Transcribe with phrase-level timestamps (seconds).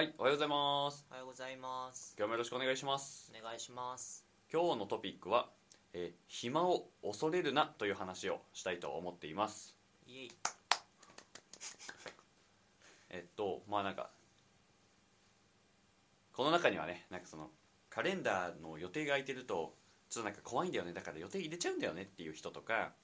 [0.00, 1.06] はい、おはようございます。
[1.10, 3.30] おはようございます今日もよろしくお願いします。
[3.38, 5.50] お願いします今日のトピックは、
[5.92, 9.76] えー暇を恐れるなという話をしたいと思っています。
[10.06, 10.30] イエイ
[13.10, 14.08] えっと、まあなんか、
[16.32, 17.50] この中にはね、なんかその、
[17.90, 19.74] カレンダーの予定が空いてると、
[20.08, 22.94] ちょっとなんか怖いんだよね、だから予定入れちゃうんだよねっていう人とか、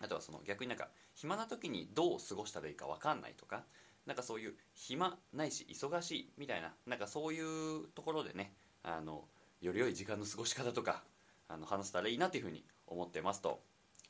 [0.00, 3.64] あとはその逆になんか、暇な時にどう過ごしたらいいか分かんないとか、
[4.06, 9.24] なんかそういう暇ないし忙しいみたいな、なんかそういうところでね、あの、
[9.60, 11.02] より良い時間の過ごし方とか、
[11.48, 13.60] あの話せたらいいなというふうに思ってますと。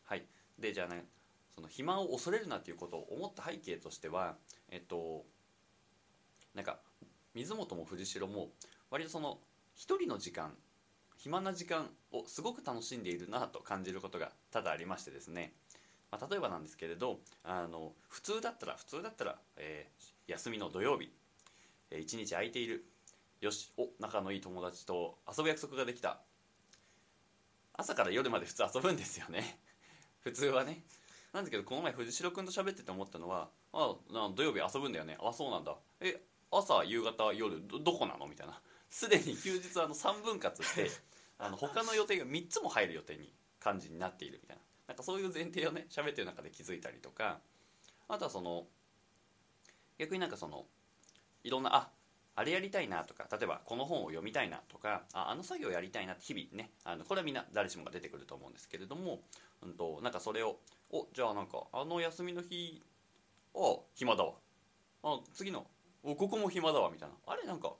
[0.04, 0.24] はい。
[0.58, 1.06] で、じゃあね、
[1.54, 4.36] その暇を恐れるなっていうことを思った背景としては、
[4.70, 5.24] えっと、
[6.54, 6.78] なんか
[7.34, 8.50] 水本も藤代も
[8.90, 9.38] 割とその
[9.74, 10.52] 一人の時間
[11.16, 15.52] 暇な時間をすごく楽しんでいるなと感じることが多々ありましてですね、
[16.14, 21.12] まあ、例えばなんですけれどあの普通だったら普通だったら、えー休みの土曜日、
[21.90, 22.87] えー一日空いている。
[23.40, 26.20] よしお仲のいい友達と遊ぶ約束ができた。
[27.74, 29.59] 朝から夜まで普通遊ぶんですよね。
[30.23, 30.82] 普通はね。
[31.32, 35.18] なんだけどこの前藤代君と喋ってて思ったのは「あな土曜日遊ぶんだよね。
[35.20, 35.76] あそうなんだ。
[36.01, 38.62] え朝夕方夜どどこなの?」みたいな。
[38.88, 40.90] すでに休日あの3分割して
[41.38, 44.62] あの他の予定が3つも入る予定に感じになっているみたいな。
[44.87, 47.40] なんかそういう前提をね喋ってる中で気づいたりとか
[48.09, 48.66] あとはその
[49.99, 50.66] 逆になんかその
[51.43, 51.91] いろんなあ
[52.37, 59.21] あれやりたいなとか例えばこの本を読みたいなとかああの作業やりたいなって日々ねあのこれはみんな誰しもが出てくると思うんですけれども、
[59.63, 60.57] うん、となんかそれを
[60.91, 62.82] おじゃあなんかあの休みの日
[63.54, 64.32] あ暇だわ。
[65.04, 65.66] あ次の
[66.03, 67.15] おここも暇だわみたいな。
[67.26, 67.72] あれなんか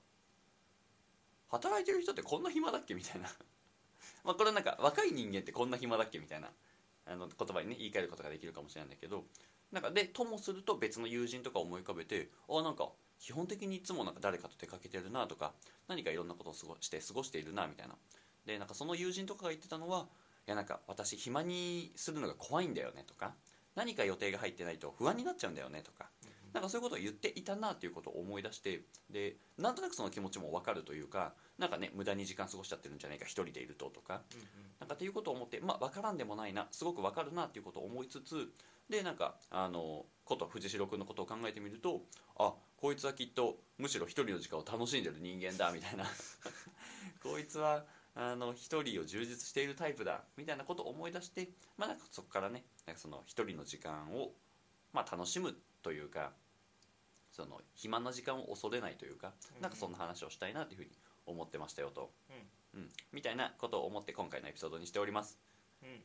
[1.51, 2.95] 働いてる人ってこんな暇だっけ？
[2.95, 3.29] みたいな。
[4.25, 6.19] まあこれはなんか若い人間ってこんな暇だっけ？
[6.19, 6.49] みたいな。
[7.07, 9.25] あの言葉にね言い換えることができるかもしれないんだけど
[9.73, 12.89] なんかでともすると別の友人とか思い浮かべてあなんか
[13.19, 15.53] 基本的にいつもなんか誰かと出かけてるなとか
[15.89, 17.95] 何かいろんなことを過ごして過ごしているなみたいな。
[18.47, 20.07] でなんかその友人とかが言ってたのは
[20.47, 23.35] いやなんか私暇にするのが怖いんだよねとか
[23.75, 26.11] 何か予定が入ってないと不安になっちゃうんだよねとか
[26.55, 34.23] なんかそういうことを言っていたなっていうことを思い出してでなんとなくその気持ちも分かるというかなんかね無駄に時間過ごしちゃってるんじゃないか一人でいるととか
[34.79, 38.49] なんかっていうことを思ってまあ分からんでもないなすごく分かるなっていうことを思いつつ
[38.89, 42.03] でなんかあのこと藤代君のことを考えてみると
[42.39, 46.05] あこいつはきっとむしろ一人の時間を楽しんでる人間だみたいな。
[47.23, 47.85] こいつは
[48.15, 54.33] あの一人を充実しているタイプだみたいなことを思い出してまあなんかそこからねなんかその一人の時間を
[54.93, 56.33] まあ楽しむというか
[57.35, 59.63] その暇な時間を恐れないというかうん。
[59.63, 60.91] なんかそんな話をしたいなというふうに
[61.27, 62.11] 思ってましたよと、
[62.75, 65.39] うん、みたいなことを思って今回のエピソードにしております。
[65.83, 65.89] うん。
[65.89, 66.03] うん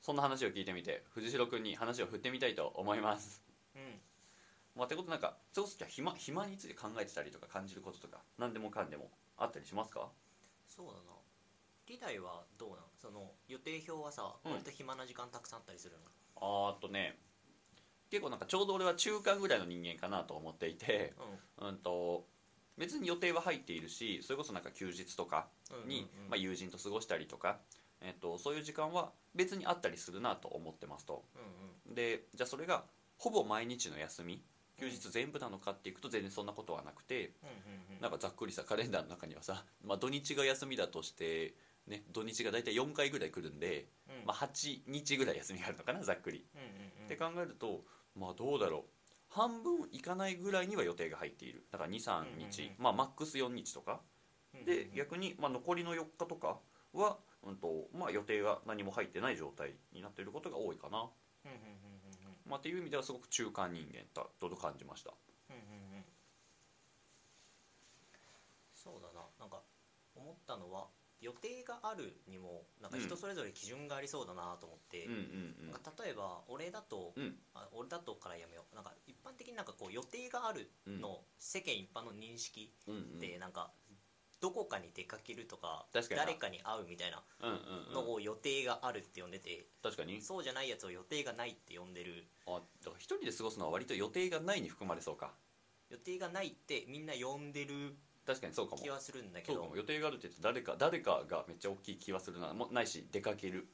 [0.00, 3.42] そんな話を聞いてみて藤代君に話を振ってみたいと思います。
[3.74, 4.00] うん。
[4.74, 10.08] まあ、ってことなんかそうすると暇暇について考えてたりとか感じることとか何でもかんでもあったりしますか？
[10.66, 10.98] そうだな。
[11.88, 12.78] 理大はどうなん？
[12.96, 14.52] その予定表はさ、うん。
[14.52, 15.96] 割と暇な時間たくさんあったりする
[16.36, 17.18] あーっとね
[18.10, 21.14] 結構なんかちょうど俺は中間ぐらいの人間かなと思っていて、
[21.60, 22.24] のうん、と
[22.76, 25.48] 別に予定は入っているしそれこそなんか休日とか
[25.82, 26.30] うんに、うんうん。
[26.30, 27.58] まあ、友人と過ごしたりとか、
[28.00, 31.24] えっとそういう時間は別にあったりするなと思ってますと。
[31.88, 32.84] うんでじゃあそれが
[33.16, 34.42] ほぼ毎日の休み
[34.78, 38.00] 休日全部なのかっていくと全然そんなことはなくて、うんうんうん。
[38.00, 41.54] なんかざっくりさカレンダーの中にはさ、まあ、土日が休みだとして、
[41.88, 44.26] ね、土日が大体4回ぐらい来るんで、うん。
[44.26, 46.66] まあ、8日ぐらい休みがあるのかなざっくり、うんうん
[47.00, 47.06] うん。
[47.06, 47.82] って考えると
[48.18, 48.82] まあどうだろう。
[49.28, 51.66] 半分いかないぐらいには予定が入っている。
[51.70, 53.92] だから23日、うんうんまあマックス4日とか。
[53.92, 54.08] うんうん
[54.64, 56.58] で逆に、まあ、残りの4日とか
[56.94, 60.98] は、うんとまあ、予定が何も入ってない状態になっていることが多いかな、
[61.44, 61.88] うんうんうんうん
[62.48, 65.12] まあ、っていう意味ではすごく中間人間だと感じました。
[65.50, 66.04] うんうんうん。
[68.72, 69.26] そうだな。
[69.38, 69.60] なんか
[70.16, 70.88] 思ったのは
[71.20, 77.34] 予定があるにもなんか人それぞれ基準がありそうだなと思って、うんうんなんか例えば俺だと、うん。
[77.54, 78.74] あ俺だとからやめよう。
[78.74, 83.02] なんか一般的になんかこう予定があるの世間一般の認識うんうん。
[83.02, 83.70] ってなんか
[84.40, 87.56] どこかに出かけるとか誰かに会うみたいなうんうん
[87.88, 87.94] うん。
[87.94, 90.22] のを予定があるって呼んでて、確かに。
[90.22, 92.28] そうじゃないやつを予定がないって呼んでる。
[92.46, 95.32] あだから一人で過ごすのは割と予定がないに含まれそうか。
[95.90, 97.96] 予定がないってみんな呼んでる
[98.28, 98.82] 確かにそうかも。
[98.82, 99.54] 気はするんだけど。
[99.54, 99.76] そうかも。
[99.76, 102.52] 予定があるって言って誰か誰かがめっちゃ大きい気はするな。
[102.52, 103.66] もないし出かける。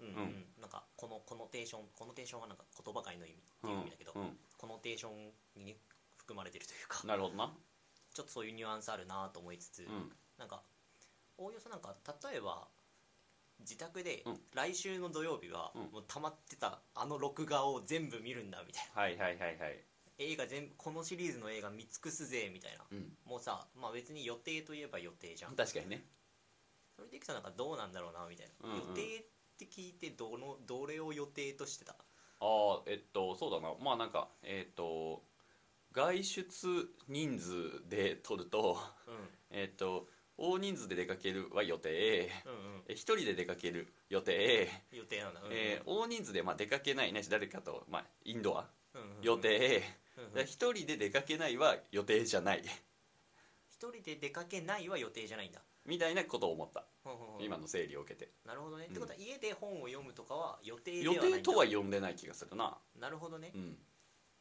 [0.00, 0.14] うんうん。
[0.14, 0.44] うん。
[0.60, 4.36] なんかこのコノテーションコノテーションはなんか言葉界の意味っていう意味だけど、うん。
[4.58, 5.78] コノテーションに
[6.18, 7.06] 含まれてるというか。
[7.06, 7.50] なるほどな。
[8.12, 10.12] ちょっとそういうニュアンスあるなと思いつつ、うん。
[10.38, 10.62] なんか
[11.38, 11.96] おおよそなんか
[12.30, 12.68] 例えば
[13.60, 14.40] 自宅でうん。
[14.52, 15.82] 来週の土曜日はうん。
[15.90, 19.80] もう溜まってたあの録画を全部見るんだみたいはいはいはいはい
[20.18, 22.84] 映画全このシリーズの映画見尽くすぜみたいな。
[22.90, 23.12] うん。
[23.26, 25.56] もうさまあ別に予定といえば予定じゃん。
[25.56, 26.04] 確かにね。
[26.96, 28.88] それでいくとなんかどうなんだろうなみたいな、うんうん。
[28.88, 29.22] 予定っ
[29.58, 31.92] て聞いてどのどれを予定としてた？
[31.92, 31.96] あ
[32.40, 33.74] あえっとそうだな。
[33.82, 35.22] まあなんかえっと
[35.92, 38.78] 外出人数で取ると
[39.08, 39.14] うん。
[39.50, 42.30] えっと大人数で出かけるは予定。
[42.46, 42.82] うんうん。
[42.88, 45.52] え一人で出かける予定、予定なんだ、うんうん。
[45.52, 48.68] えー大人数でまあ出かけないないし誰かと、まあ、インドア。
[49.22, 49.82] 予定
[50.44, 52.62] 一人で出かけないは予定じゃない。
[53.68, 55.60] 一人で出かけないは予定じゃないんだ。
[55.84, 56.84] みたいなことを思った。
[57.40, 58.30] 今の整理を受けて。
[58.46, 58.90] なるほどね、うん。
[58.92, 61.36] ってことは家で本を読むとかは予定で予はないんだ。
[61.38, 62.78] 定とは呼んでない気がするな。
[63.00, 63.76] なるほどね、うん。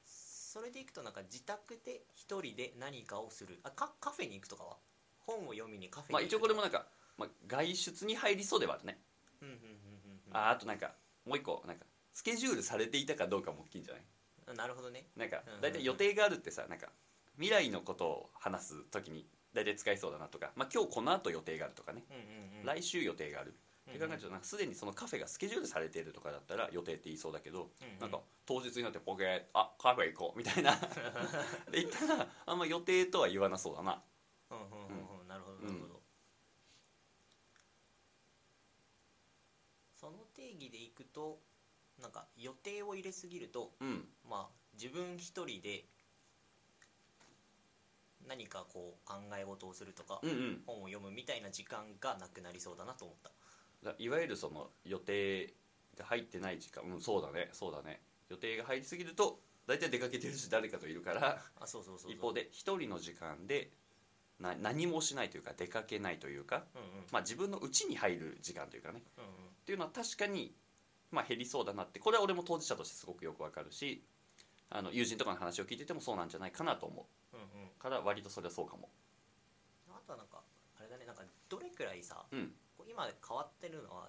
[0.06, 3.60] それでいくとなんか自宅で一人で何かをする。
[3.64, 4.78] あカカフェに行くとかは？
[5.20, 6.86] 本を読みにカフェにまあ一応これもなんか、
[7.18, 9.00] まあ、外出に入りそうではあるね。
[9.42, 9.68] うんうんうんうん
[10.28, 10.38] うん。
[10.38, 10.94] ああとなんか
[11.26, 14.04] もう一個なんかスケジュールされていたかどうかも大きいんじゃない？
[14.04, 14.06] あ
[14.54, 15.08] なるほどね。
[15.16, 16.88] なんか大体予定があるってさなんか
[17.36, 22.66] 未来のことを話す時に大体使いそうだなとか、まあ、今日この後予定があるとかね、うんうんうん。
[22.66, 23.52] 来週予定がある。
[23.52, 23.56] うん
[23.90, 28.00] って考えるとなんかすでにそのカフェがスケジュールされているとかだったら予定って言いそうだけど、うんうん。
[28.00, 30.76] なんか当日になってポケーあカフェ行こうみたいな。
[31.72, 34.02] で言ったらあんま予定とは言わなそうだな。
[34.52, 35.28] うんうんうんうん。
[35.28, 36.02] なるほどなるほど、
[39.96, 41.40] その定義でいくと
[42.00, 44.08] なんか予定を入れすぎるとうん。
[44.30, 45.86] まあ自分一人で
[48.28, 50.62] 何かこう考え事をするとか、うんうん。
[50.66, 53.32] 本を読むみたいな時間がなくなりそうだなと思った。
[53.84, 55.54] だいわゆるその予定
[55.98, 58.02] が入ってない時間うんそうだねそうだね。
[58.30, 62.12] 予定が入りすぎると大体出かけてるし誰かといるからあそうそうそうそう。
[62.12, 63.72] 一方で一人の時間で
[64.42, 66.88] な何もしないというか出かけないというか、うんうん。
[67.12, 69.04] まあ、自分の家に入る時間というかね。
[69.18, 69.30] うんうん。
[69.30, 69.36] っ
[69.66, 70.54] ていうのは確かに、
[71.12, 74.02] まあ、減りそうだなってこれは俺も当事者としてすごくよくわかるし
[74.70, 77.36] あの友人とかの話を聞いててもそうなんじゃないかなと思う。
[77.36, 77.68] んうん。
[77.68, 78.90] うから割とそれはそうかも。
[79.90, 80.42] あとはなんか
[80.80, 82.52] あれだねなんかどれくらいさ、うん。
[82.78, 84.08] こう今変わってるのは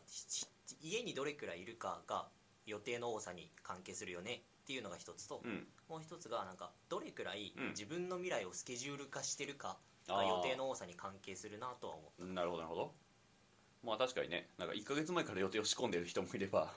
[0.81, 2.29] 家にどれくらいいるかが
[2.67, 5.67] 予定の多さに関係するよねっていうのが一つと、うん。
[5.89, 7.69] もう一つがなんかどれくらいうん。
[7.71, 12.93] 自分の未来をスケジュール化してるかが予定の多さに関係するなとは思うなるほどなるほど。
[13.85, 16.73] まあ確かにねなんか1か月前から予定を仕込んでる人もいれば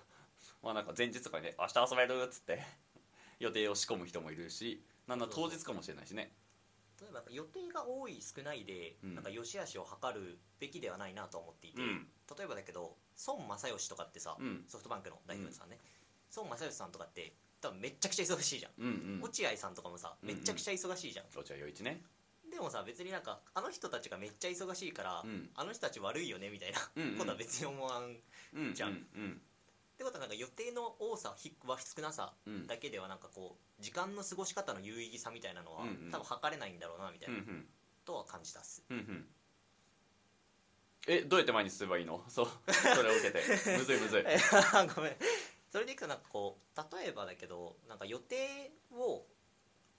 [0.65, 2.23] まあなんか前日とかにね明日遊べる？
[2.23, 2.59] っつって
[3.39, 6.33] 予定を仕込む人もいるしなんだ当日かもしれないしね。
[6.99, 9.15] 例えば予定が多い少ないで、うん。
[9.15, 12.09] なんか良し悪しを測るべきではないなと思っていて、うん。
[12.37, 12.97] 例えばだけど
[13.27, 14.65] 孫正義とかってさ、うん。
[14.67, 15.79] ソフトバンクの代表さんね、
[16.35, 19.21] 孫正義さんとかって多分めっちゃくちゃ忙しいじゃん、うんうん。
[19.21, 20.35] 落合さんとかもさうんうん。
[20.35, 22.01] めっちゃくちゃ忙しいじゃん、どちら陽一ね。
[22.49, 25.51] でもさ別になんかあの人たちがめっちゃ忙しいから、うん。
[25.53, 27.17] あの人たち悪いよねみたいなうんうん。
[27.17, 28.13] ことは別に思わん、
[28.57, 28.73] ん。
[28.73, 29.41] じゃんうん
[29.97, 32.53] てことはなんか予定の多さひは少なさうん。
[32.53, 36.11] うんだけではなんかこう時間の過ごし方の有意義さみたいなのは、うんうん。
[36.11, 37.65] 多分測れないんだろうなみたいな、うん
[38.05, 38.83] とは感じたっす。
[38.89, 39.25] うんうん。
[41.07, 42.23] えどうやって前に進めばいいの？
[42.29, 42.47] そう。
[42.73, 43.39] それを受けて。
[43.77, 44.23] むずいむずい。
[44.95, 45.17] ごめん。
[45.71, 49.25] それでいくとなんかこう例えばだけどなんか予定を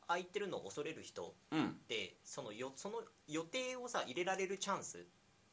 [0.06, 1.68] 空いてるのを恐れる人うん。
[1.70, 5.06] ってそのよその予定をさ入れられるチャンス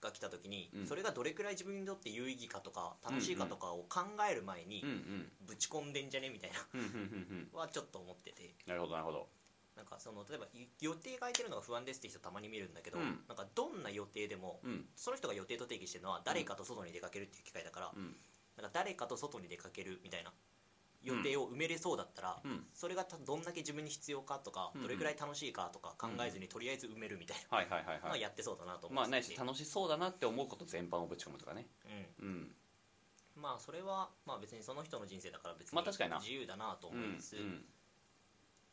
[0.04, 0.88] が来た時に、うん。
[0.88, 7.50] それがどれくらい自分にとって有意義かとか楽しいかとかを考える前にうんうんぶち込んでんじゃねみたいなうんうんうん。
[7.54, 8.54] うんはちょっと思ってて。
[8.68, 9.28] なるほどなるほど。
[9.76, 13.24] なんかその例えばい予定が空いてるのが不安ですって人たまに見るんだけど、うん。
[13.28, 14.86] なんかどんな予定でもうん。
[14.96, 18.16] その人が予定と定義してるのは誰かと外に出かけるっていう機会だから、うん。
[18.58, 20.32] なんか誰かと外に出かけるみたいな
[21.04, 22.66] 予定を埋めれそうだったら、うん。
[22.74, 24.88] それがたどんだけ自分に必要かとか、うんうん。
[24.88, 31.68] どれくらい楽しいかとか考えずにとりあえず埋めるみたいなのやってそうだなと思まあってないし楽しそうだなって思うこと全般をぶち込むとかね。
[32.22, 32.28] うん。
[32.28, 32.56] うん。
[33.36, 37.66] まあそれはまあ別にその人の人生だから別に自由だなとうん思いつつ、うん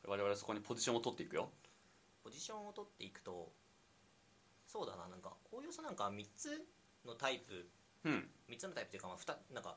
[0.07, 1.51] 我々はそこにポジションを取っていくよ。
[2.25, 3.53] ポジションを取っていくと
[4.67, 6.65] そうだななんかおおよそなんか3つ
[7.05, 7.69] のタイプ。
[8.05, 8.31] うん。
[8.49, 9.77] 3つのタイプというかまあふたなんかど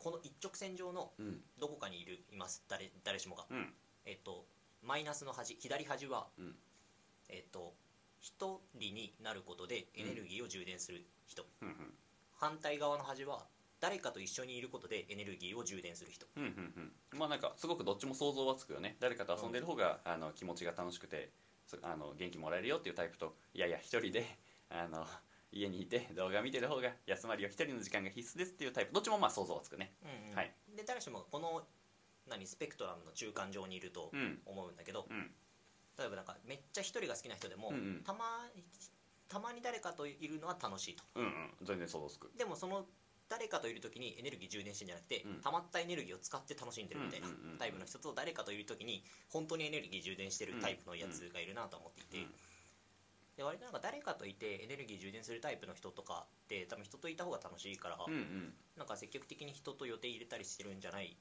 [0.00, 1.40] この一直線上のうん。
[1.60, 2.64] どこかにいるいます。
[2.68, 3.72] 誰誰しもが、うん。
[4.06, 4.44] えっと
[4.82, 6.56] マイナスの端左端は、うん。
[7.28, 7.74] えっと
[8.20, 11.76] 一人になることでエネルギーを充電する人、うん
[12.32, 13.44] 反対側の端は
[13.80, 16.26] 誰かと一緒にいることでエネルギーを充電する人。
[16.36, 16.92] うんうんうん。
[17.12, 18.96] うんまあなんかすごくどっちも想像はつくよね。
[19.00, 21.28] 誰かと遊んでる方が、あの気持ちが楽しくて
[21.66, 24.24] そあの元気もらえるよっていうタイプといやいや一人で
[24.70, 25.06] あの
[25.52, 28.92] 家にいて 動画見てる方が休まりよ一人の時間が必須ですっていうタイプ。
[28.92, 29.94] どっちもまあ想像はつくね。
[30.02, 30.34] うんうん。
[30.36, 30.54] はい。
[30.76, 31.66] で誰しもこの
[32.26, 34.42] 何スペクトラムの中間上にいるとうん。
[34.44, 35.34] 思うんだけど、うん。
[35.98, 38.04] 例えばなんかめっちゃ一人が好きな人でも、うんうん。
[38.04, 38.50] たま
[39.28, 41.04] たまに誰かといるのは楽しいと。
[41.14, 41.54] うんうん。
[41.62, 42.30] 全然想像つく。
[42.36, 42.88] でもその
[43.28, 45.40] 誰かといる時にエネルギー充電してんじゃなくて、うん。
[45.40, 47.58] 溜まったエネルギーを使って楽しんでるみたいなうんうんうんうん。
[47.58, 52.34] タイプの人と誰かといる時に本当にエネルギー充電してるタイプのやつがいるなと思っていて、うん
[53.40, 58.52] で割となんか誰かといてエネルギー充電するタイプの人とかって多分人といた方が楽しいから、うんうん。
[58.76, 61.16] なんか積極的に人と予定入れたりしてるんじゃない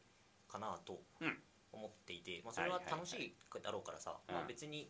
[0.49, 1.37] かなとうん。
[1.71, 3.33] 思っていて、まあ、それは楽しい
[3.63, 4.35] だろうからさ、うん。
[4.35, 4.89] まあ、別に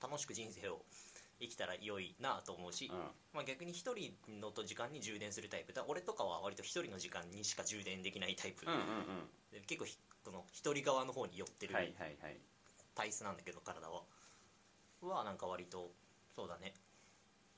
[0.00, 0.78] 楽しく人生を
[1.40, 2.98] 生きたら良いなと思うし、うん。
[3.34, 5.72] まあ、逆に一人のと時間に充電するタイプ。
[5.72, 8.80] だ俺とかは割と一人の時間にしか充電できないタイプ、うんうん
[9.50, 11.74] で結構ひこの一人側の方に寄ってる
[12.94, 14.02] 体質なんだけど体は
[15.02, 15.92] はなんか割と
[16.34, 16.74] そうだね。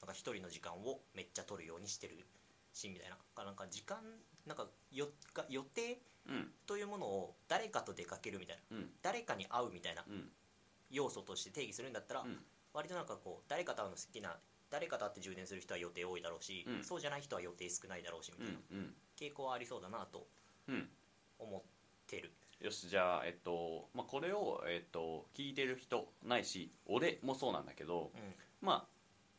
[0.01, 2.27] なんか一人の時間をめっちゃ取るようにしてる
[2.73, 3.45] しみたいな。
[3.45, 3.99] なんか時間
[4.47, 6.53] なんかよが予定うん。
[6.67, 8.77] というものを誰かと出かけるみたいな。
[8.77, 8.91] うん。
[9.03, 10.29] 誰かに会うみたいなうん。
[10.91, 12.39] 要素として定義するんだったら、うん。
[12.73, 14.37] 割となんかこう誰かと会うの好きな
[14.71, 16.85] 誰かと会って充電する人は予定多いだろうし、うん。
[16.85, 18.63] そうじゃない人は予定少ないだろうしみうたいな、ん。
[18.71, 18.95] うん。
[19.19, 20.27] 傾向はありそうだなと
[20.69, 20.89] うん。
[21.39, 21.63] 思っ
[22.07, 28.99] てるよしじゃあえっとまあこれをえっと聞いてる人ないし俺もそうなんだけどうまあ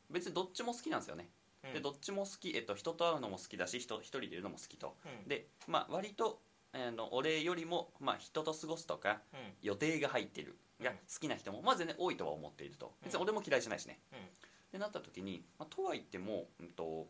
[0.10, 1.30] 別にどっちも好きなんですよね。
[1.64, 1.74] んうん。
[1.74, 4.96] でどっちも好き、えっと、人と会うのも好きだし人一人でいるのも好きと。
[5.06, 5.28] うん。
[5.28, 9.40] でまあ割とあの俺よりも、まあ、人と過ごすとかうん。
[9.62, 10.96] 予定が入ってるがうん。
[10.96, 12.94] 好きな人もまずね多いとは思っていると。
[13.04, 14.20] 別に俺も嫌いじゃないしね、うん。
[14.20, 14.22] っ
[14.72, 17.08] てなった時に、まあ、とは言っても、うん、と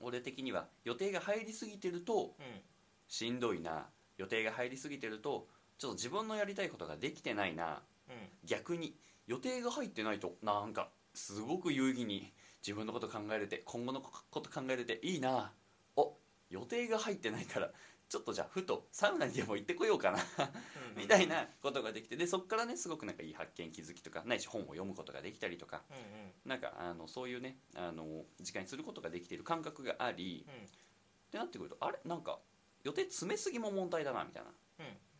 [0.00, 2.60] 俺的には予定が入りすぎてるとうん。
[3.06, 3.86] しんどいな
[4.20, 5.48] 予定が入りすぎてると
[5.78, 7.82] ちょっと自分のやりたいことができてないな。
[8.08, 8.14] うん。
[8.44, 8.94] 逆に
[9.26, 15.52] 予定が入ってないとなんかすごく有意義に自分のこと考えれて今後のこと考えれていいな。
[15.96, 16.12] お
[16.50, 17.70] 予定が入ってないから
[18.10, 20.18] ちょっとじゃあふとサウナにでも行ってこようかな。
[20.18, 21.02] うん。
[21.02, 25.82] みたいなことができてでそこからねすごくなんかいい発見気づきとかないし本を読むことができたりとか。
[25.88, 26.32] うんうん。
[26.44, 28.04] なんかあのそういうねあの
[28.38, 32.38] 時間にすることができている感覚がありってなってくるとあれなんか
[32.84, 34.50] 予定詰めすぎも問題だなみたいな、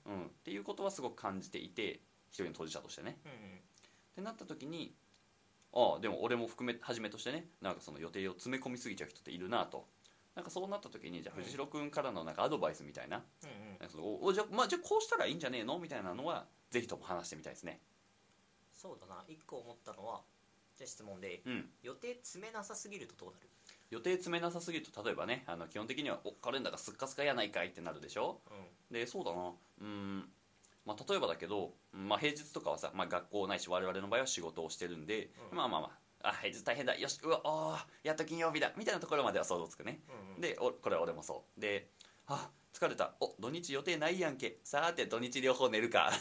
[0.06, 2.00] うん、っていうことはすごく感じていて
[2.30, 3.18] 一人の当事者としてね。
[3.24, 3.38] うんうん
[4.12, 4.92] ってなった時に
[5.72, 9.86] ああでも俺も含めはじめとしてねなんかその予定を詰め込みすぎちゃう人っているなと。
[10.34, 11.44] なんかそうなった時にじゃあうん。
[11.44, 13.78] 藤代君からのなんかアドバイスみたいな,、うんうん。
[13.78, 15.78] なんかそのおおじゃ,、まあ、じゃあこうしたらいいんじゃねえの？
[15.78, 17.80] みたいなのはぜひとも話してみたいですね。
[18.72, 19.24] そうだな。
[19.28, 20.22] 一個思ったのは
[20.76, 21.70] じゃあ質問でうん。
[21.84, 23.48] 予定詰めなさすぎるとどうなる？
[23.90, 28.40] 予定詰めなさすぎると例えばねあの基本的にはおカレンダーがすっかすかやないかいってなるでしょ？
[28.90, 29.48] うでそうだな。
[29.48, 30.28] うーん。
[30.86, 35.56] まあ、例えばだけど、うんまあ、平日とかはさ、まあ、学校ないし我々の場合は仕事をしてるんで、うん。
[35.58, 35.86] まあまあま
[36.22, 36.28] あ。
[36.30, 36.96] あ平日大変だ。
[36.98, 38.72] よしうわおーやっと金曜日だ。
[38.76, 39.92] みたいなところまでは想像つくね。
[39.92, 39.94] ん
[40.28, 40.40] うんうん。
[40.40, 41.60] でおこれは俺もそう。
[41.60, 41.88] で
[42.26, 43.14] あ疲れた。
[43.20, 44.58] お土日予定ないやんけ。
[44.64, 46.12] さーて土日両方寝るか。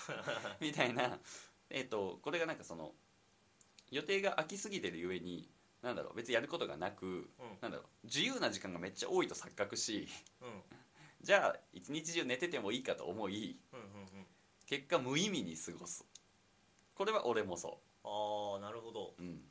[0.60, 1.18] みたいな。
[1.70, 2.92] えっ、とこれがなんかその
[3.90, 5.48] 予定が空きすぎてるゆえに
[5.82, 7.24] なんだろう別にやることがなくうん。
[7.60, 10.08] なんだろう自由な時間がめっちゃ多いと錯覚し
[10.40, 10.62] うん。
[11.22, 13.60] じゃあ一日中寝ててもいいかと思い
[14.66, 16.04] 結果無意味に過ごす。
[16.94, 19.14] これは俺もそああなるほど。
[19.18, 19.42] う、うん。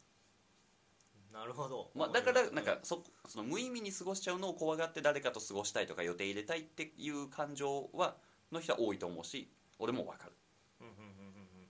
[1.31, 1.91] なるほど。
[1.93, 8.17] まあ、だからなんかそその無意味に過ごしちゃうのを怖がって誰かと過ごしたいとか予定入れたいっていう感情は
[8.51, 10.33] の人は多いと思うし俺も分かる。
[10.81, 11.67] うんうんうんうんうん。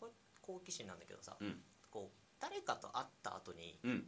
[0.00, 1.62] これ好奇心なんだけどさ、うん
[2.40, 4.04] 誰かと会った後にうん。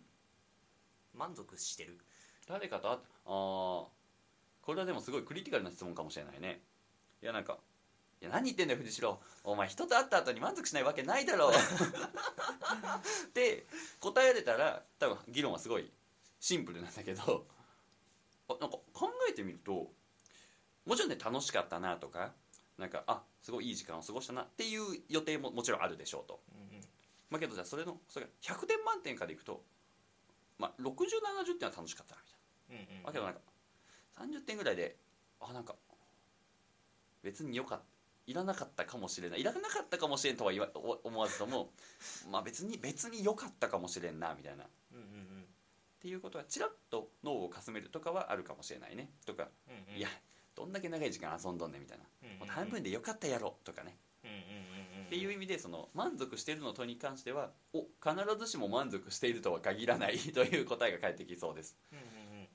[1.14, 1.99] 満足してる？
[2.47, 3.87] 誰かとああー
[4.62, 6.62] これはでもすごいクリティカルな質問かもしれないね。
[7.23, 7.58] いやなんか
[8.20, 9.18] 「いや何言ってんだよ藤代。
[9.44, 11.52] お前人と会った後に満足しないわけないだろ」っ
[13.32, 13.66] て
[14.00, 15.90] 答えれたら多分議論はすごい
[16.38, 17.47] シンプルなんだけど
[18.49, 19.90] あなんか考えてみると
[20.85, 22.32] もちろんね楽しかったなとか
[22.76, 26.40] なんかあすごいいい時間を過ごしたなっていう予定ももちろんあるでしょうと。
[26.52, 26.67] うんうん
[27.30, 29.62] まあけどじゃあそれのそれが100点満点からいくと
[30.58, 32.92] まあ6070点は楽しかったなみたいな。
[32.92, 33.40] うんうんだけどなんか。
[34.18, 34.97] 30点ぐらいで
[35.40, 35.76] あなんか
[37.23, 37.85] 別によかった。
[38.26, 39.40] いらなかったかもしれない。
[39.40, 41.73] いらなかったかもしれんとは言わお思わずとも
[42.30, 44.64] まあ別に別に良かったかもしれんなみたいな。
[44.64, 45.49] っうんうん。
[46.00, 49.11] ていうことはちらっと脳をかすめるとかはあるかもしれないね。
[49.25, 49.99] とか、うんうん。
[49.99, 50.08] いや
[50.54, 52.38] どんだけ長い時間遊んどんねんみたいな、うんうんうん。
[52.40, 54.77] もう半分でよかったやろとかね、うんうんうんうん
[55.09, 61.79] っていう意味でその満足しているのとに関してはお必ずしも満足しているとは限らない という答えが返ってきそうです。
[61.91, 62.05] うんうん
[62.41, 62.49] うん。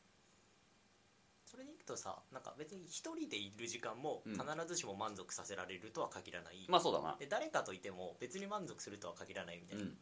[1.45, 4.33] それでいくとさなんか別に一人でいる時間もうん。
[4.33, 7.15] 必ずしも満足させられるとは限らない、まあそうだな。
[7.17, 9.97] で誰かといても別に満足するとは限らないみたいな、うん。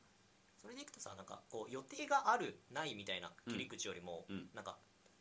[0.62, 4.50] それでいくとさなんかこう予定があるないみたいな切り口よりも、うん。
[4.54, 4.78] なんか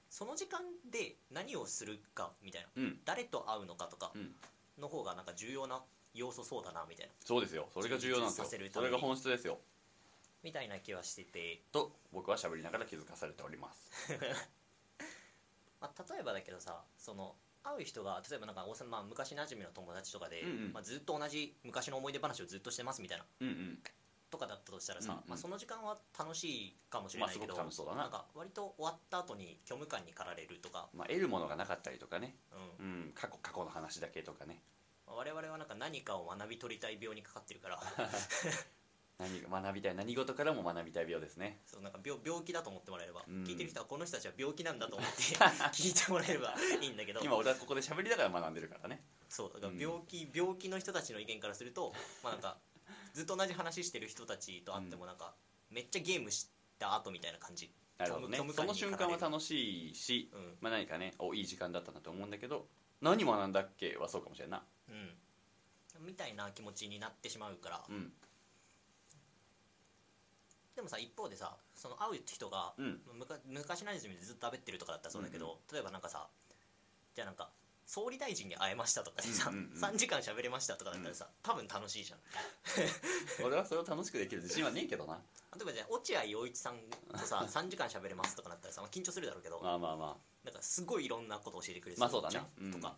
[0.09, 2.69] その時間で何をするかみたいな。
[2.75, 3.01] うん。
[3.05, 4.35] 誰と会うのかとかうん。
[4.79, 7.13] の方がなんか重要な要素そうだなみたいな。
[7.25, 7.69] そうですよ。
[7.73, 8.47] それが重要なんですよ。
[8.73, 9.59] それが本質ですよ。
[10.43, 13.91] みたいな気はしてて、と僕は喋りながら気づかされております。
[15.81, 20.73] まあ、例えばだけどさその会う人が例えばなんかおさまあ、昔馴染みの友達とかで、うんうん。
[20.73, 23.25] まあ、ずっと同じ昔の思い出話をずっとしてますみたいな。
[23.41, 23.79] うんうん。
[24.31, 28.09] とかだったとしたらさ、うんうんまあ、その時間は楽しいかもしれないけど、まあすごく楽しそうだな。
[28.09, 32.37] んか割と終わった後に虚無感に駆られるとか、まあ得るものがなかったりとかね。
[32.79, 32.87] うん。
[32.87, 33.13] うん。
[33.15, 34.55] 過去過去の話だけとかね。
[34.55, 34.80] まあ
[35.17, 37.81] 我々はなんか何かを学び取りたい病にかかってるから。
[39.19, 41.61] 何が学びたい何事からも学びたい病ですね。
[41.67, 43.45] そうなんか病病気だと思ってもらえれば、うん。
[43.45, 45.23] 聞いてる人はこの人たちは病気なんだと思って
[45.77, 47.21] 聞いてもらえればいいんだけど。
[47.21, 49.05] 今俺はここで喋りながら学んでるからね。
[49.29, 49.79] そうだからうん。
[49.79, 52.59] 病気、病気の人たちの意見からすると、まあ、なんか
[53.13, 55.35] ずっと同じ話してる人たちと会ってもなんか、
[55.69, 56.49] めっちゃゲームし
[56.79, 57.71] た後みたいな感じ。
[57.99, 58.39] なるほどね。
[58.55, 60.57] その瞬間は楽しいし、うん。
[60.63, 62.67] まあ、何かねおいい時間だったなと思うんだけど
[63.03, 66.07] 何学んだっけはそうかもしれんなうん。
[66.07, 68.13] みたいな気持ちになってしまうから、うん。
[70.77, 73.01] でもさ一方でさその会う人が、うん。
[73.19, 76.29] むか昔なじみでずっと喋ってるとかだったらそうだけど、例えばなんかさ
[77.15, 77.51] じゃあなんか
[77.87, 79.83] 総理大臣に会えましたとかでさ、うんうんうん。
[79.83, 82.21] 3時間喋れましたとかだったらさ、多分楽しいじゃん。
[83.45, 85.19] 俺はそれを楽しくできる自信はねえけどな。
[85.57, 86.79] 例えばじゃあ落合陽一さん
[87.11, 92.41] とさ 3時間喋れますとかなったらさ、まあ、緊張するだろうけど、まあまあまなんかすごいいろんなこと教えてくれまあそうだね。
[92.73, 92.97] とか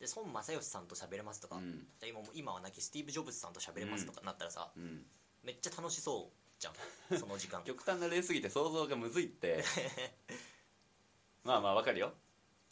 [0.00, 1.86] で孫正義さんと喋れますとか、あうん。
[1.98, 5.02] じゃあ今も今はなきスティーブ・ジョブズさんと喋れますとかなったらさ、うん。
[5.44, 6.74] めっちゃ楽しそうじゃん。
[7.18, 7.62] その時間。
[7.64, 9.64] 極端な例すぎて想像がむずいって。
[11.42, 12.12] まあまあわかるよ。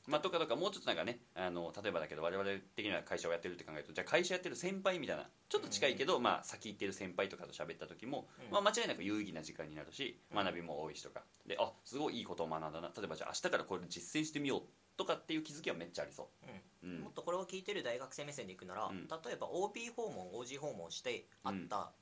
[0.06, 8.50] まあとかとかもうちょっとなんかねあの例えばだけど我々的には会社をやってるって考えるとじゃあ会社やってる先輩みたいなちょっと近いけど、まあ先行ってる先輩とかと喋った時も、うん。
[8.52, 10.44] まあ、間違いなく有意義な時間になるしうん。
[10.44, 11.24] 学びも多いしとか。
[11.44, 12.92] であすごいいいことを学んだな。
[12.96, 14.62] 例えばじゃあ明日からこれ実践してみよう
[14.96, 16.60] とかっていう気づきはめっちゃありそう、うん
[17.02, 19.06] もっとこれを聞いてる大学生目線でいくなら、うん。
[19.08, 21.92] 例えば OB 訪問 OG 訪問して会った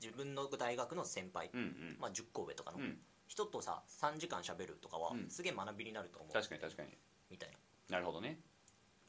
[0.00, 1.50] 自分の大学の先輩、
[1.98, 2.98] まあ、10個上とかのうん。
[3.26, 5.30] 人とさ3時間しゃべるとかはうん。
[5.30, 6.90] すげえ学びになると思う、確かに確かに。
[7.30, 7.58] みたいな。
[7.90, 8.40] なるほどね。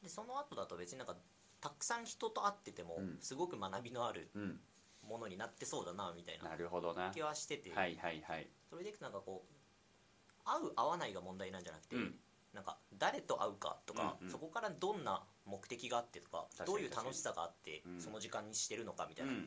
[0.03, 1.15] でその後だと別になんか
[1.61, 3.17] たくさん人と会っててもうん。
[3.19, 4.59] すごく学びのあるうん。
[5.07, 7.09] ものになってそうだなみたいななるほどな。
[7.11, 8.47] 気はしてて、はいはいはい。
[8.69, 9.53] それでいくとなんかこう
[10.45, 12.15] 会う会わないが問題なんじゃなくて、うん
[12.53, 14.31] なんか誰と会うかとか、うんうん。
[14.31, 18.01] そこからどんな目的があってとかどういう楽しさがあって、うん。
[18.01, 19.43] その時間にしてるのかみたいうんうんうな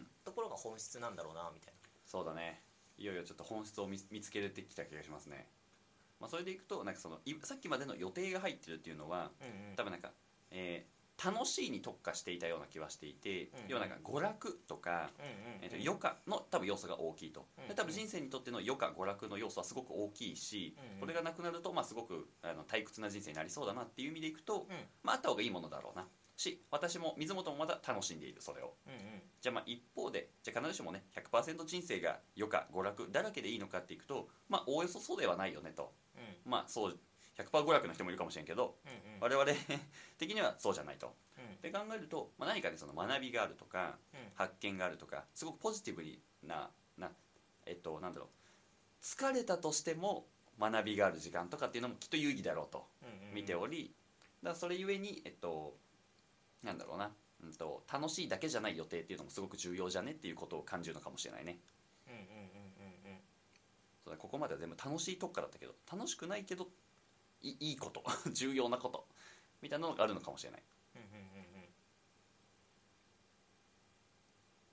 [0.00, 0.06] ん。
[0.24, 1.74] ところが本質なんだろうなみたい
[2.06, 2.62] そうだね。
[2.96, 5.48] いよいよちょっと本質を見見つけれてきた気がしますね、
[6.20, 9.76] まあ、それでいくとなんかそのいさっきまでの予定が入ってるっていうのはな、うんうん。
[9.76, 10.10] 多分なんか、
[10.50, 15.10] えー楽しいに特化していたような気はしていて、うん要はなんか娯楽とか、
[15.60, 24.76] えーと余暇の多分要素が大きいと、多分人生にとっての余暇娯楽の要素はすごく大きいし、これがなくなると、まあ、すごくあの退屈な人生になりそうだなっていう意味でいくと、うん。
[25.02, 26.06] まあ、あった方がいいものだろうな。
[26.36, 28.74] し私も水本もまだ楽しんでいるそれを。
[28.86, 29.00] うんうん。
[29.40, 35.92] じゃあまあ一方でじゃあ必ずしもね100%人生が余暇娯楽だらけでいいのかっていくとまあおおよそそうではないよねと。
[36.16, 36.50] うん。
[36.50, 36.98] まあそう
[37.36, 39.52] 100%娯楽の人もいるかもしれんけどうんうん我々
[40.18, 41.14] 的にはそうじゃないと。
[41.38, 41.60] うん。
[41.60, 44.20] で考えると、まあ、何かでその学びがあるとかうん。
[44.34, 46.02] 発見があるとかすごくポジティブ
[46.46, 47.10] なな
[47.66, 48.28] えっとなんだろう。
[49.02, 50.26] 疲れたとしても
[50.58, 52.86] 学びがある時間とかっていうのもきっと有意義だろうと
[53.32, 53.94] 見ており
[54.42, 55.76] だそれゆえにえっと
[56.64, 57.12] なんだろうな、
[57.44, 60.12] うん、と楽しいだけじゃない予定っていうのもすごく重要じゃね？
[60.12, 61.58] っていうことを感じるのかもしれないね。
[62.08, 63.18] うんうんうんうんうん。
[64.04, 66.66] そうだここまでは全部楽しいとこからだったけど楽しくないけど
[67.42, 69.06] いいいこと 重要なこと
[69.60, 70.62] みたいなのがあるのかもしれない。
[70.96, 71.74] うんうんうんうん。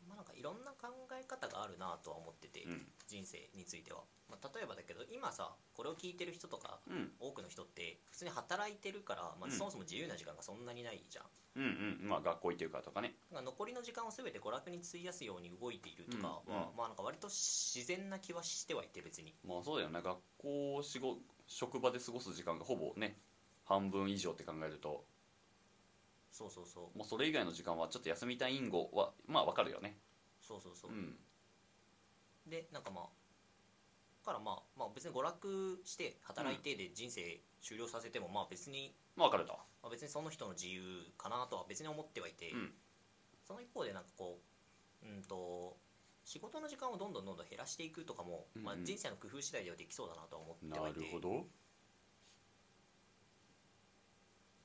[0.08, 0.88] まあなんかいろんな考
[1.20, 2.92] え方があるなとは思ってて、うん。
[3.08, 7.12] 人生については、まあ、例えばだけど今さこれを聞いてる人とかうん。
[7.20, 9.52] 多くの人って普通に働いてるから、まあ、うん。
[9.52, 11.26] そもそも自由な時間がそんなにないじゃん、
[11.58, 13.16] うんうんまあ学校行ってるからとかね。
[13.32, 16.54] 残りの時間を全て娯楽に費やすように動いているとかは、うん。
[16.54, 16.76] うん。
[16.76, 19.34] まあなんか割と自然な気はしてはいて別に。
[19.44, 20.02] まあそうだよね。
[20.02, 23.18] 学校仕事職場で過ごす時間がほぼね
[23.66, 25.06] 半分以上って考えると。
[26.32, 26.98] そうそうそう。
[26.98, 29.98] もうそれ以外の時間はちょっと休みたい因果はまあわかるよね。
[30.42, 30.92] そうそうそう。
[30.92, 31.16] う、ん。
[32.48, 33.04] でなんかまあ
[34.26, 39.54] だからまあ、まあ、別に娯楽して働いてで人生終了させてもまあ別に、まあわかると。
[39.84, 40.82] まあ、別にその人の自由
[41.16, 42.74] かなとは別に思ってはいて、うん。
[43.48, 44.40] その一方でなんかこ
[45.04, 45.78] ううんと
[46.26, 48.80] 仕事の時間をどんどんどんどん減らしていくとかも、まあうん。
[48.82, 51.00] う、ん人生の工夫次第ではできそうだなとは思ってなはいて。
[51.00, 51.46] るほど。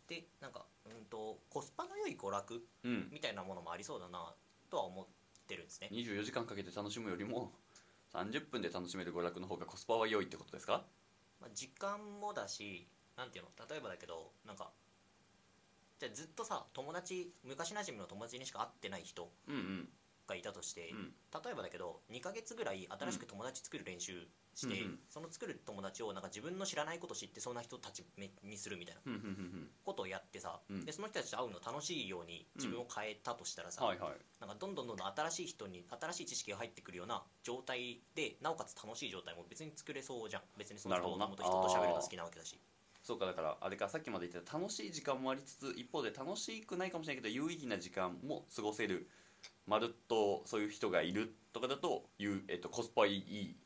[0.09, 3.09] でなんかうんとコスパの良い娯楽うん。
[3.12, 4.35] みたいなものもありそうだな
[4.70, 5.07] とは思っ
[5.46, 5.88] てるんですね。
[5.92, 7.53] 24時間かけて楽しむよりも
[8.12, 10.83] 30分で楽しめる娯楽の方がコスパは良いってことですか？
[11.40, 13.51] まあ、時間もだしなんていうの？
[13.68, 14.70] 例えばだけどなんか
[16.01, 19.31] じゃあずっとさ友達昔なじみの友達にしか会ってない人。
[19.46, 19.88] うんうん
[20.31, 21.12] がいたとして、うん。
[21.45, 28.05] 例えばだけど2ヶ月ぐらい新しく友達作る練習して、うんうんその作る友達をなんか自分の知らないこと知ってそうな人たち
[28.45, 29.12] にするみたいな
[29.85, 30.85] ことをやってさ、うん。
[30.85, 40.43] でその人たちと会うの楽しいように自分を変えたとしたらさ、はいはいなんかどんどんどんどん新しい人に新しい知識が入ってくるような状態でなおかつ楽しい状態も別に作れそうじゃん。
[40.57, 42.59] 別にその人と人と喋るの好きなわけだし。
[43.03, 49.09] そうかだからあれかさっきまで言ってた楽しい時間もありつつ一方で楽しくないかもしれないけど有意義な時間も過ごせる
[49.66, 53.57] まるっとそういう人がいるとかだという、えっと、コスパいい。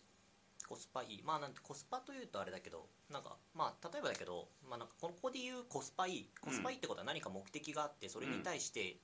[0.69, 1.23] コスパいい。
[1.25, 8.97] まあなんてコスパというとあれだけどなんかまあ例えばだけど、まあ、なんかここで言うコスパいいコスパいいってことは何か目的があってそれに対して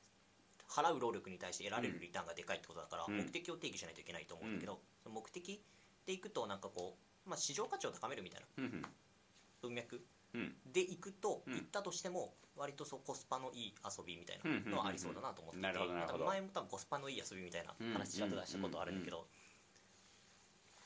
[0.68, 3.16] 払う労力に対して得られるリターンがでかいってことだから、うん。
[3.16, 5.60] 目的を定義しないといけないと思うんだけど、その目的
[6.06, 8.82] でいくとなんかこう、まあ、市場価値を高めるみたいなうん
[9.62, 9.96] 文脈。
[9.96, 10.02] うん
[10.72, 11.54] でいくと、うん。
[11.54, 15.62] 行ったとしても割とそうコスパのいい遊びみたいなのはありそうだなと思ってて。
[15.62, 16.14] なるほどなるほど。
[16.14, 19.26] 多分前も多分コスパのいい遊びみたいな話ちらっと出したことあるんだけど、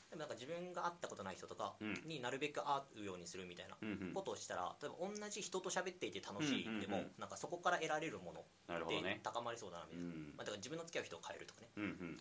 [0.09, 2.01] でもなんか自分が会ったことない人とかうん。
[2.05, 4.13] になるべく会うようにするみたいなうんうん。
[4.13, 7.11] ことをしたら例えば同じ人と喋っていて楽しいでも、うんうんうん。
[7.19, 9.19] なんかそこから得られるものってなるほどね。
[9.23, 10.33] 高まりそうだなみたいな、うん。
[10.37, 11.69] まあ、だから自分の付き合う人を変えるとかね。
[11.75, 12.17] うんうん。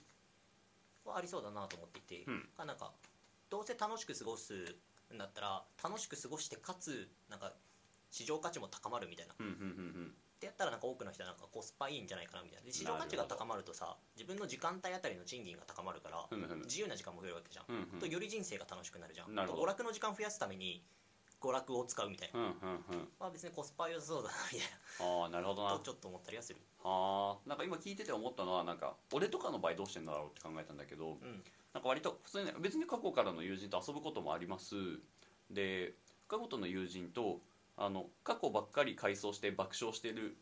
[1.05, 2.91] はありそうだなと思っていて、うなんか
[3.51, 4.75] どうせ楽しく過ごす
[5.15, 7.53] んだったら楽しく過ごしてかつなんか
[8.11, 9.35] 市場価値も高まるみたいな。
[9.39, 12.67] うんうんうんってやったらなんか多くの人はなんかコスパいいんじゃないかなみたいな。
[12.67, 18.01] で市場価値が高まるとさ自分の時間帯あたりの賃金が高まるからうんうん自由な時間も増えるわけじゃん、うんうん。
[18.01, 19.35] とより人生が楽しくなるじゃん。
[19.35, 19.63] なるほど。
[19.63, 20.85] 娯楽の時間増やすために
[21.41, 22.53] 娯楽を使うみたいな、うんうんう
[23.05, 23.09] ん。
[23.21, 24.69] まあ別にコスパ良さそうだなみたい
[25.01, 25.71] ああなるほどな。
[25.73, 26.59] なとちょっと思ったりはする。
[26.83, 27.49] あー。
[27.49, 34.75] なんか今聞いてて思ったのはなんか俺とかの場合どうしてんだろうって考えたんだけどうんなんか割と普通にね別に過去からの友人と遊ぶこともあります。
[35.51, 35.95] で
[36.29, 37.41] 過去との友人と
[37.77, 40.37] あの過去ばっかり回想して爆笑してる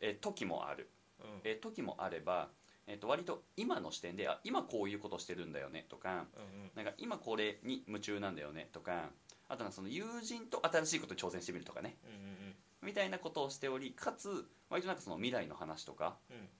[0.00, 0.88] え時もある。
[1.20, 1.26] うん。
[1.44, 2.48] え時もあれば、
[2.86, 6.20] えっと割と今の視点であ今こういうことしてるんだよねとかうんう
[6.66, 6.70] ん。
[6.74, 9.10] なんか今これに夢中なんだよねとか
[9.48, 11.96] あとなんかその友人と新しいことに挑戦してみるとかね。
[12.04, 12.49] うんうん
[12.82, 16.16] みたいなことをしておりかつ割となんかその未来の話とか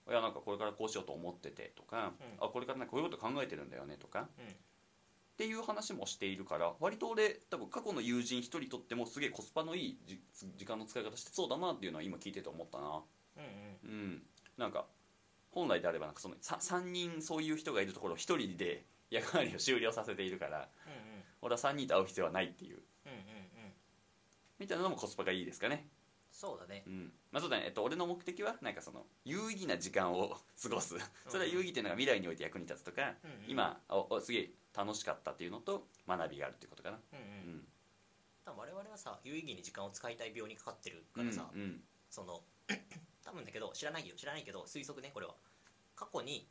[0.09, 2.45] いやなんかこれからこうしようと思っててとか、うん。
[2.45, 4.53] あこれからなんかこういうこと考えてるんだよねとかうんっ
[5.37, 10.21] ていう話もしているから割と俺多分過去の友人一人とってもすげえコスパのいいじ
[10.55, 13.01] 時間の使い方してそうだなっていうのは今聞いてて思ったな。
[13.37, 13.97] うんうん。
[13.97, 14.23] うん。
[14.57, 14.85] なんか
[15.49, 21.23] 本来であればなんかその 3, 三人そういう人がいるところを1人で役割を終了させているからうんうん。
[21.41, 22.83] 俺は3人と会う必要はないっていう。
[23.07, 23.23] うんうんうん。
[24.59, 25.87] みたいなのもコスパがいいですかね
[26.31, 26.83] そうだね。
[26.87, 27.13] うん。
[27.31, 30.95] まあそうだね、えっと、俺の目的はなんかその有意義な時間を 過ごす。
[31.27, 33.51] それは有意義っていうのが未来において役に立つとか、うんうん。
[33.51, 36.99] 今おおすげえ楽しかったっていうのと学びがあるっていうことかな。
[37.13, 37.57] うんううん。
[37.57, 37.67] ん
[38.43, 41.83] 多分我々はさ有意義に時間を使いたい病にかかってるからさ、うんうん。
[42.09, 42.43] その
[43.23, 44.15] 多分だけど知らないよ。
[44.15, 45.35] 知らないけど推測ねこれは。
[45.95, 46.47] 過去に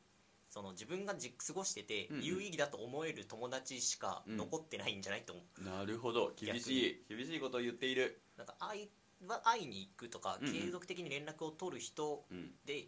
[0.48, 2.24] その自分がじ過ごしててうんうん。
[2.24, 6.32] 有意義だと思える友達しか残ってないんじゃないと思う、なるほど。
[6.36, 7.04] 厳しい。
[7.08, 8.20] 厳しいことを言っている。
[8.36, 8.90] なんか会い
[9.26, 10.54] は会いに行くとかうんうん。
[10.54, 12.50] 継続的に連絡を取る人うん。
[12.64, 12.86] で、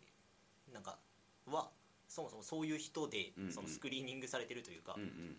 [0.72, 0.98] なんか
[1.46, 1.70] は
[2.08, 3.52] そもそもそういう人でうんうん。
[3.52, 5.36] そのスクリーニングされてるというか、うんうん。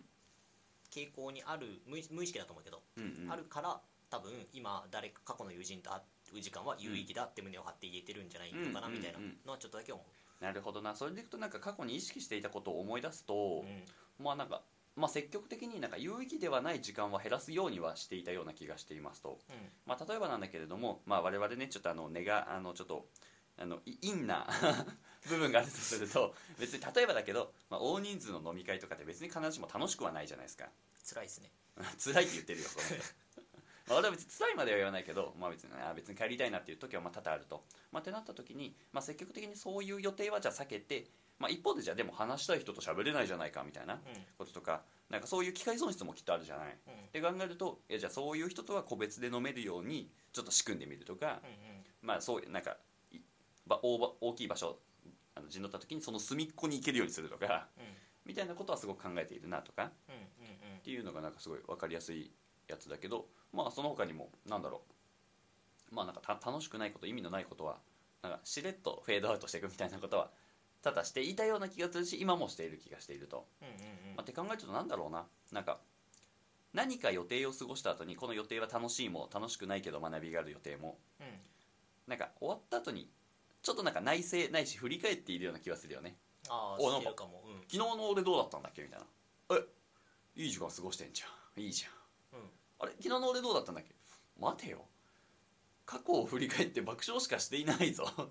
[0.90, 3.32] 傾向にある無意無意識だと思うけど、うんうん。
[3.32, 3.80] あるから
[4.10, 6.00] 多分今誰か過去の友人と会
[6.34, 10.02] う時間は有意義だって胸を張って言えてるんじゃないのかなうんみたいなのはちょっとだけ思
[10.40, 10.94] なるほどな。
[10.94, 14.24] それでいくとなんか過去に意識していたことを思い出すと、う、うん。
[14.24, 14.62] まあなんか
[14.96, 19.56] まあ積極的になんか有意義ではない時間は減らすようにはしていたような気がしていますと、うん。
[19.86, 23.06] まあ、例えばなんだけれども、まあ、我々ねちょっとあの根があのちょっと
[23.58, 24.46] あのい陰な
[25.28, 30.68] 部分があるとすると別に例えばだけど、まあ、大人数の飲み会とかって別に必ずしも楽しくはないじゃないですか。
[31.08, 31.50] 辛いですね。
[31.98, 32.94] 辛いって言ってるよこの人。
[33.86, 41.06] まあ俺は別に辛いまでは言わないけど、まあ、別にあ別に帰りたいなっていう時はまあ多々あると、まあ、ってなった時に、まあ、積極的にそういう予定はじゃあ避けて、
[41.38, 44.00] まあ、一方でじゃあでも話したい人と喋れないじゃないかみたいなうん。
[44.38, 46.66] こととかなんかそういう機会損失もきっとあるじゃない。
[46.86, 46.92] うん。
[46.92, 51.46] って考えるといやじゃあそういう人とは個別で飲めるようにちょっと仕組んでみるとか、う
[52.06, 52.76] んまあそうなんか
[53.66, 54.78] 大ば大きい場所
[55.34, 57.84] あの陣取った時にその隅っこに行けるようにするとかうん。
[58.26, 59.90] みたいなことはすごく考えているなとかっ
[60.82, 62.30] ていうのがなんかすごい分かりやすい
[62.68, 64.82] やつだけどまあその他にもなんだろ
[65.90, 65.94] う。
[65.94, 67.78] まあなんかた楽しくないこと意味のないことは
[68.22, 70.30] なんかしれっとフェードアウトしていくみたいなことは
[70.84, 73.46] ただしていたような気がするし今もしている気がしていると。
[73.62, 73.80] うんうんうん。
[74.16, 75.26] まあ、って考えるとなんだろうな。
[75.50, 75.80] なんか
[76.74, 80.98] 何か予定を過ごした後にこの予定は楽しいも楽しくないけど学びがある予定も。
[81.20, 81.26] うん。
[82.06, 83.08] なんか終わった後に
[83.62, 86.16] ちょっとなんか内省ないし振り返っているような気がするよね。
[86.50, 87.42] ああおなんかかも。
[87.46, 87.60] うん。
[87.62, 88.82] 昨日の俺どうだったんだっけ？
[88.82, 89.06] みたいな。
[89.56, 89.64] え
[90.36, 91.26] いい時間過ごしてんじゃ
[91.58, 91.62] ん。
[91.62, 92.40] いいじゃん。
[92.40, 92.50] うん。
[92.80, 93.94] あれ昨日の俺どうだったんだっけ？
[94.38, 94.84] 待てよ。
[95.86, 98.06] 過去を振り返って爆笑しかしていないぞ。
[98.18, 98.30] うんうん。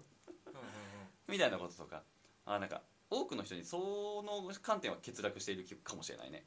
[1.29, 2.03] みたいなこととか
[2.45, 3.77] あなんか多くの人にそ
[4.25, 6.45] の観点は欠落しているかもしれないね、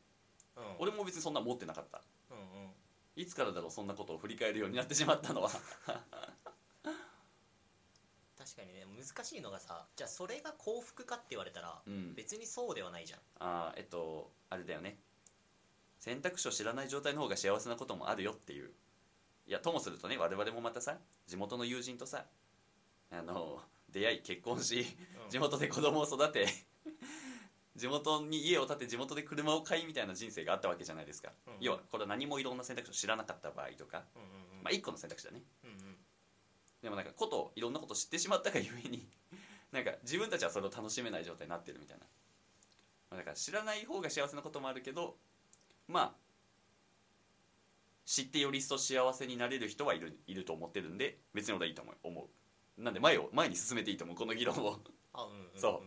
[0.57, 0.63] うん。
[0.81, 2.03] 俺も別にそんな持ってなかった。
[2.31, 2.71] うんうん。
[3.15, 5.51] いつからだろうそんなことを振り返るようになってしまったのは。
[8.37, 12.15] 確かにね難しいのがさじゃあそれが幸福かって言われたらうん。
[12.15, 13.21] 別にそうではないじゃん。
[13.39, 14.99] あーえっとあれだよね。
[15.99, 18.73] 選択肢を知らない状態の方が幸せなこともあるよっていう。
[19.47, 22.27] いやともするとね我々もまたさ地元の友人とさ
[23.11, 24.87] あの出会い結婚し
[25.25, 25.31] うん。
[25.31, 26.47] 地元で子供を育て
[27.75, 31.53] 地元に家を建て地元で車を買いみたいな人生があったわけじゃないですか、うん。
[31.61, 34.65] 要はこれは何もいろんな選択肢を知らなかった場合とか、うんうんうん。
[34.65, 35.43] まあ一個の選択肢だね。
[35.65, 35.97] うんうん。
[36.83, 39.09] でもなんかこといろんなこと知ってしまったがゆえに
[39.73, 42.07] なんか自分たちはそれを楽しめない状態になってるみたいな、
[43.11, 45.17] まあ、だから知らない方が幸せなこともあるけど
[45.89, 46.13] まあ
[48.05, 52.25] 知ってより一層幸せになれる人はいるいると思ってるんで別に俺はいいと思う思う
[52.79, 54.79] なんで前を前に進めていいと思うこの議論を。
[55.15, 55.61] あうんうんうん。
[55.61, 55.83] そ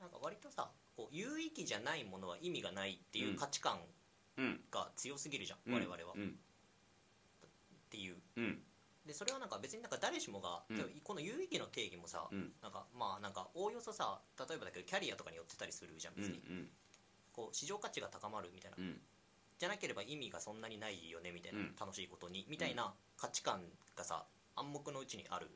[0.00, 3.78] なんか割とさこう有意義じゃないものは意味がないっていう価値観
[4.36, 4.60] うん。
[4.70, 5.74] が強すぎるじゃん、うん。
[5.74, 6.38] 我々は、っうん。
[7.90, 8.16] ていう。
[8.36, 8.58] うん。
[9.06, 10.62] でそれはなんか別になんか誰しもが、
[11.04, 12.52] この有意義の定義もさ、うん。
[12.62, 16.68] なんかまあなんかおおよそさ例えばだけどキャリアとかによってたりするじゃんうんう別に、ん
[17.32, 19.00] こう市場価値が高まるみたいな、うん。
[19.58, 21.74] じゃなければ意味がそんなにないよねみたいな、うん。
[21.78, 23.60] 楽しいことにみたいな価値観
[23.96, 24.24] がさ
[24.56, 25.48] 暗黙のうちにある。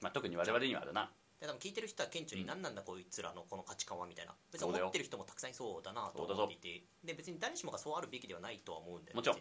[0.00, 1.10] まあ特に我々にはあるな。
[1.40, 4.34] で多分聞いてる人は顕著にうん何なんだこいつらのこの価値観はみたいな。
[4.52, 6.84] 別に思ってる人もたくさんいそうだなと思っていて。
[7.04, 9.38] で別に誰しもがそうあるべきではないとは思うんだよもちろん。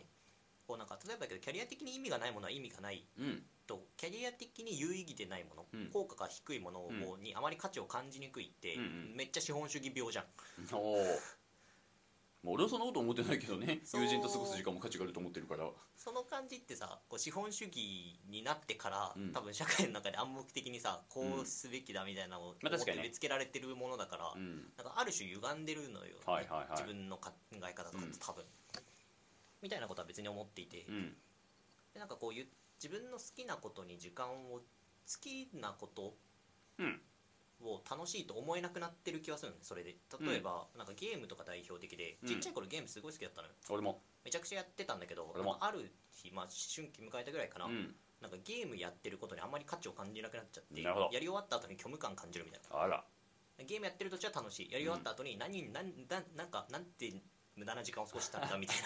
[0.68, 2.46] こうなんか例えばだけどキャリア的に意味がないもの。
[2.46, 3.44] は意味がないうん。
[3.68, 5.90] とキャリア的に有意義でないもの、うん。
[5.92, 8.78] 効果が低いものをにあまり価値を感じにくいって、
[9.16, 10.26] めっちゃ資本主義病じゃん。
[10.74, 10.98] お
[12.46, 13.82] おもう俺はそんなこと思ってないけどね。
[13.92, 15.70] 友人と過ごす時間も価値があると思ってるから。
[15.96, 19.34] その感じってさこう資本主義になってから、うん。
[19.34, 24.72] 多分社会の中で暗黙的にさこうすべきだみたいなのを植え付けられてるものだから、うん。
[24.78, 26.72] なんかある種歪んでるのよ、はいはいはい。
[26.72, 28.46] 自分の考え方とかと多分、
[29.62, 31.18] みたいなことは別に思っていて、うん。
[31.94, 34.64] でなんかこう自分の好きなことに時間を好
[35.22, 36.16] きなこと
[36.78, 37.02] うん
[37.62, 39.96] を楽しいと思えなくなってる気がするそれで。
[40.20, 42.30] 例えば、なんかゲームとか代表的でうん。
[42.30, 43.54] ちっちゃい頃ゲームすごい好きだったのよ。
[43.70, 44.02] 俺も。
[44.24, 47.96] めちゃくちゃやってたんだけどある日、まあ、思春期迎えたぐらいかな、うん。
[48.22, 52.82] なんかゲームやってることにあんまり価値を感じなくなっちゃってやり終わった後に虚無感感じるみたいな。
[52.82, 53.04] あら。
[53.64, 54.72] ゲームやってる途中は楽しい。
[54.72, 57.14] やり終わった後に何に何なんなんかなんて
[57.56, 58.78] 無駄な時間を過ごしたんだみたい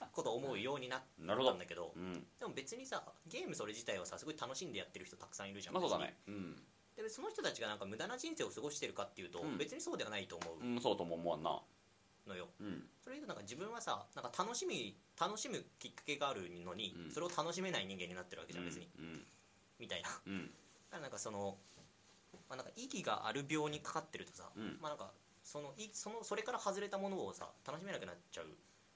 [0.00, 2.26] な ことを思うようになったんだけどうん。
[2.38, 5.74] でも別にさゲームそれ自体はさすごい楽しんでやってる人たくさんいるじゃん。
[5.74, 6.18] まあそうだね。
[6.26, 6.62] うん
[7.02, 9.58] でその人たちがなんか無駄な人生を過ごしてるかっていうと、うん。
[9.58, 10.64] 別にそうではないと思う。
[10.64, 11.60] うんそうとも思わんな。
[12.26, 12.84] のよ、うん。
[13.02, 17.10] それ言うとなんか自分はさなんか楽しみ楽しむきっかけがあるのに、うん。
[17.10, 18.88] それを楽しめない人間になってるわけじゃん、別に。
[18.98, 19.24] うん
[19.78, 20.08] みたいな。
[20.08, 20.50] だかうん
[20.92, 21.56] らなんかその,、
[22.48, 24.78] まあ、なんか意義がある病にかかってるとさ、うん。
[24.80, 25.12] まあなんか
[25.44, 28.46] そのいそのそれから外れたものをさ楽しめなくなっちゃう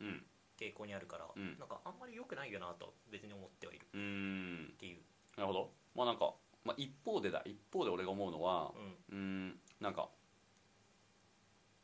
[0.01, 0.23] うん。
[0.59, 1.57] 傾向にあるから、うん。
[1.59, 3.87] なんかあんまり良くないよなと別に思ってはいる。
[3.93, 4.73] うーん。
[4.75, 5.01] っていう、
[5.37, 5.71] なるほど。
[5.95, 8.73] まあなんか、まあ、一方でだ一方で俺が思うのは
[9.11, 9.59] うん。
[9.81, 10.09] なんか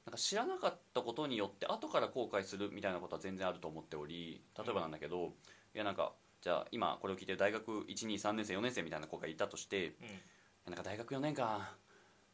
[0.07, 5.35] なんか知らなかったことによって後から後悔するみたいなことは全然あると思っており例えばなんだけど、
[5.75, 9.97] いやなんかじゃあ今これを聞いてる大学123年生4年生みたいな子がいたとして
[10.67, 10.73] うん。
[10.73, 11.67] なんか大学4年間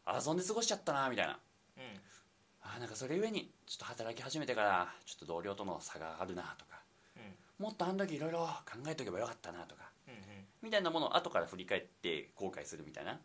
[0.07, 1.39] 遊んで過ごしちゃったなみたいな。
[1.79, 1.83] うん。
[2.63, 6.83] あーなんかそれゆえにちょっと働き始めてからちょっと同僚との差があるなとか。
[7.17, 7.65] うん。
[7.65, 9.91] もっとあの時いろいろ考えとけばよかったなとか
[10.65, 13.21] みたいなものを後から振り返って後悔するみたいな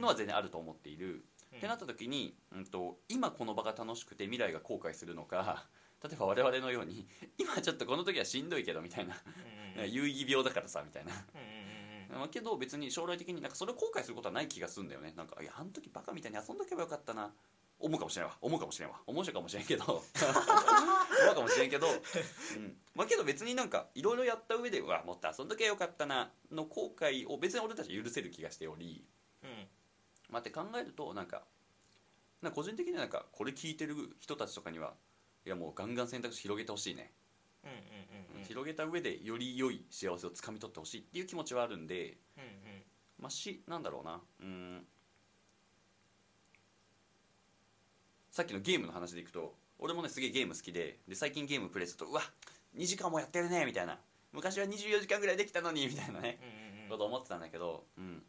[0.00, 1.58] のは全然あると思っている、うん。
[1.58, 5.66] ってなった時に、うん、と今この場が楽しくて未来が後悔するのか
[6.02, 7.06] 例えば我々のように
[7.38, 9.92] 今ちょっとこの時はしんどいけどみたいなうんうんうん。
[9.92, 11.12] 有意義病だからさみたいな。
[11.12, 11.64] うんうんうん
[12.10, 15.12] まあけど別に将来的になんかそれを後悔することはない気がするんだよね。
[15.16, 17.34] なんかいやあの時バカみたいに遊んどけばよかったな
[17.78, 18.36] 思うかもしれんわ。
[18.40, 19.00] 思うかもしれんわ。
[19.06, 19.84] 思うかもしれんけど。
[19.84, 20.02] 思
[21.32, 21.90] うかもしれんけど、う
[22.58, 22.76] ん。
[22.94, 29.04] まあ、けど別になんかいろいろやった上ではもっと遊んどけばよかったなの後悔を別に俺たちは許せる気がしており。
[29.42, 29.66] うん。
[30.30, 31.44] まあ、って考えるとなんか
[32.40, 34.94] な個人的にはなんかこれ聞いてる人たちとかには
[35.44, 37.12] いやもうガンガン選択肢広げてほしいね、
[37.64, 38.44] うんうんうんうん。
[38.44, 42.16] 広げた上でより良い幸せをつかみ取ってほしいっていう気持ちはあるんで。
[42.36, 42.82] うんうん。
[43.18, 44.20] まあしなんだろうな。
[44.40, 44.86] うーん
[48.34, 52.20] さっきのゲームの話でいくと俺もねすげえゲーム好きでで最近ゲームプレイするとうわ
[52.76, 53.96] 2時間もやってるねみたいな。
[54.32, 56.88] 昔は24時間ぐらいできたのにみたいなねうんうんうん。
[56.90, 58.24] こと思ってたんだけど、うん、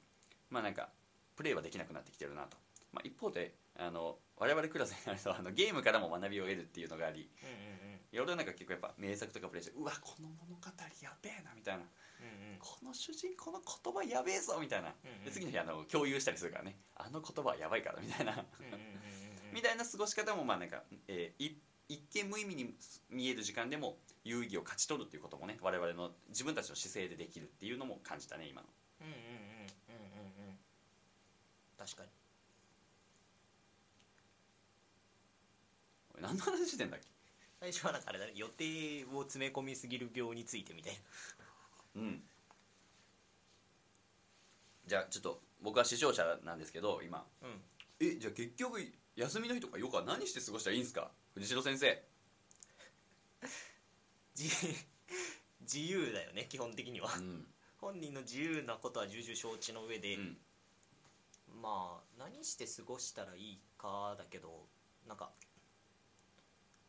[0.51, 0.89] まあなんか
[1.35, 2.55] プレイはできなくなってきてるなと、
[2.93, 10.69] まあ、一方であの我々クラスになるとあのゲームからも学びを得るっていうのがありうんうんいや俺はなんか結構やっぱ名作とかプレイしてうわこの物語
[11.01, 11.81] やべえなみたいな。
[11.81, 12.59] うんうん。
[12.59, 14.93] この主人公の言葉やべえぞみたいな。
[15.03, 15.25] うんうん。
[15.25, 16.77] で次の日あの共有したりするからね。
[16.95, 18.45] あの言葉はやばいからみたいな
[19.55, 21.55] みたいな過ごし方もまあなんか、えーい
[21.87, 22.73] 一見無意味に
[23.11, 28.67] 見える時間でも有意義を勝ち取るっていうこともね我々の自分たちの姿勢でできるっていうのも感じたね今の。
[29.01, 29.25] うんうんうんうん
[30.43, 30.57] うんうん。
[31.77, 32.09] 確かに。
[36.21, 37.05] 何の話してんだっけ？
[37.59, 40.93] 最初はなんかあれだね予定を詰め込みすぎる病についてみたい
[41.95, 42.01] な。
[42.01, 42.23] うん。
[44.87, 47.23] じゃあちょっと僕は視聴者なんですけど今。
[47.43, 47.61] うん。
[47.99, 48.79] えじゃあ結局
[49.15, 51.11] 休みの日とかよくは何して過ごしたらいいんですか？
[51.35, 52.03] 藤代先生。
[54.37, 54.49] 自
[55.61, 57.13] 自由だよね基本的には。
[57.15, 57.47] うん。
[57.77, 60.37] 本人の自由なことは重々承知の上で、うん。
[61.61, 64.67] まあ何して過ごしたらいいかだけど
[65.07, 65.31] なんか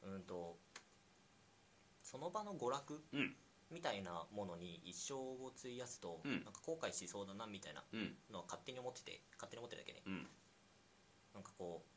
[0.02, 0.58] うんと
[2.02, 3.36] その場の娯楽うん。
[3.70, 6.44] みたいなものに一生を費やすと、うん。
[6.44, 8.16] なんか後悔しそうだなみたいなうん。
[8.30, 10.28] のは勝手に思ってて勝手に思ってるだけねうん。
[11.34, 11.95] なんかこう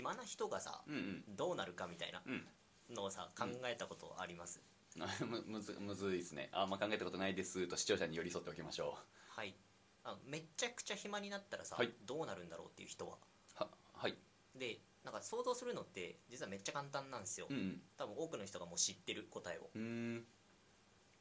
[0.00, 1.36] 暇な人がさうんうん。
[1.36, 2.46] どうなるかみたいなうん。
[2.94, 4.60] のをさ考えたことあります、
[4.98, 6.48] あ むむずむずいですね。
[6.52, 9.54] あんま考えたことないですと視聴者に寄り添っておきましょはい。
[10.02, 11.94] あめっちゃくちゃ暇になったらさ、はい。
[12.04, 13.16] どうなるんだろうっていう人は？
[13.60, 14.18] うははい。
[14.56, 17.82] でなんか想像するのって実はめっちゃ簡単なんですよ、うんうん。
[17.96, 19.70] 多分多くの人がもう知ってる答えを。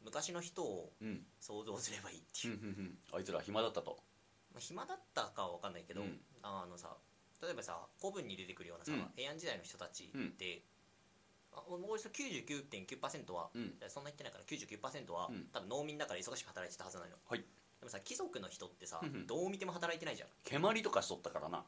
[0.02, 1.28] 昔の人をうん。
[1.40, 3.00] 想像すればいいっていう、うんうんうん。
[3.12, 4.04] あいつら暇だったと。
[4.52, 6.26] まあ、暇だったかは分かんないけど、うん。
[6.42, 6.98] あのさ
[7.42, 9.08] 例えばさ古文に出てくるようなさ、うん。
[9.16, 10.64] 平安時代の人たちって、
[11.54, 13.74] あおおよそ99.9%は、うん。
[13.88, 15.48] そんな言ってないから99%は、うん。
[15.54, 17.40] 多分農民だから忙しく働いてたはずなのよ、はい。
[17.40, 17.46] で
[17.86, 19.10] もさ貴族の人ってさ、うん。
[19.10, 20.30] うんどう見ても働いてないじゃん。
[20.44, 21.64] 蹴鞠とかしとったからな。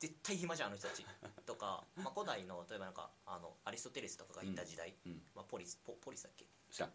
[0.00, 1.04] 絶対暇じゃんあの人たち。
[1.46, 5.22] とか、まあ、古代の例えばなんかあのアリストテレスとかがいた時代、うん。
[5.34, 6.46] まあ、ポリスポポリスだっけ？
[6.70, 6.92] 知らん。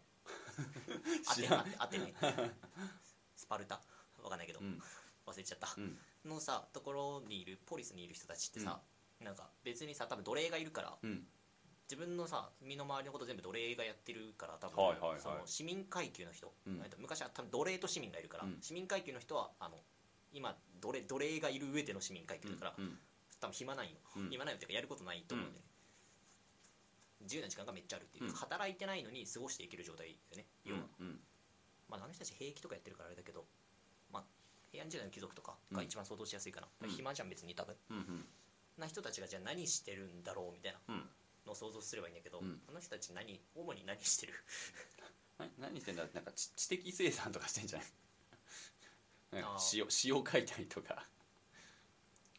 [1.26, 1.42] アテネ。
[1.44, 1.74] 知らん。
[1.78, 2.14] アテネ。
[3.34, 3.80] スパルタ？
[4.22, 4.80] わかんないけど、うん。
[5.26, 8.80] 忘れちゃった、うんのさところにいるポリスにいる人たちってさ、
[9.20, 11.22] なんか別にさ多分奴隷がいるからうん。
[11.90, 15.20] 自分のさ身の回りのこと全部奴隷がやってるから多分、はいはいはい。
[15.20, 16.80] その市民階級の人、うん。
[16.84, 18.58] えっと昔は多分奴隷と市民がいるから、うん。
[18.60, 19.76] 市民階級の人はあの
[20.32, 22.98] 今奴隷奴隷がいる上での市民階級だから、うん。
[23.40, 24.30] 多分暇ないよ、うん。
[24.30, 25.68] 暇ないよっていうかやることないと思うんだよね、
[27.22, 28.32] 自由な時間がめっちゃあるっていう、うん。
[28.34, 31.18] 働いてないのに過ごしていける状態だよね要は、うん。
[31.88, 33.59] まああの人たち兵役とかやってるからあれだけどまあ
[34.72, 36.88] 平安時代の貴族とかが一番想像しやすいかな、うん。
[36.90, 37.76] 暇じゃん別に多分。
[37.90, 38.24] うんうん。
[38.78, 41.10] な人たちがじゃあ何してるんだろうみたいなうん。
[41.46, 42.60] のを想像すればいいんだけど、うん。
[42.68, 44.34] あの人たち何主に何してる？
[45.38, 46.06] な何してんだ？
[46.14, 49.42] なんか知知的生産とかしてんじゃない？
[49.42, 50.94] なん詩を詩を書いたりとか。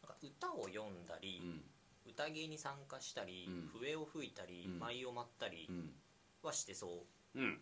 [0.03, 1.63] なんか歌を読んだりう、ん。
[2.11, 3.67] 宴に参加したり、うん。
[3.79, 4.79] 笛を吹いたり、うん。
[4.79, 5.93] 舞を舞ったりうん。
[6.41, 7.61] はしてそううん。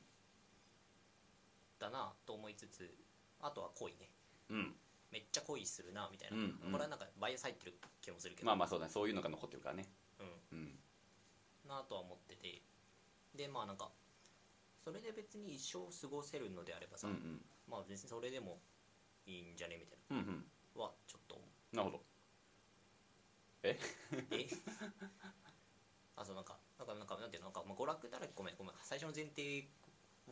[1.80, 2.94] だなと思いつつ
[3.40, 4.10] あとは恋ね
[4.50, 4.76] うん。
[5.12, 6.72] めっちゃ恋するなみたいな、うんうん。
[6.72, 8.92] これはなんかバイアス入ってる気もするけど、まあまあそうだね。
[8.92, 9.86] そういうのが残ってるからね。
[10.20, 10.58] うん。
[10.58, 10.80] うん。
[11.68, 12.62] なとは思ってて。
[13.36, 13.92] でまあなんか
[14.84, 17.42] それで別に一生過ごせるのであればさ、うんうん。
[17.68, 18.60] まあ別にそれでも
[19.26, 20.46] いいんじゃねみたいうんうん。
[20.76, 21.76] なはちょっと思う。
[21.76, 22.04] なるほど。
[23.64, 23.78] え？
[26.16, 27.48] あそうなんかなんかなんかなんていうの？
[27.48, 28.34] なんか、まあ、娯楽だらけ。
[28.36, 28.74] ごめんごめん。
[28.82, 29.70] 最初の前提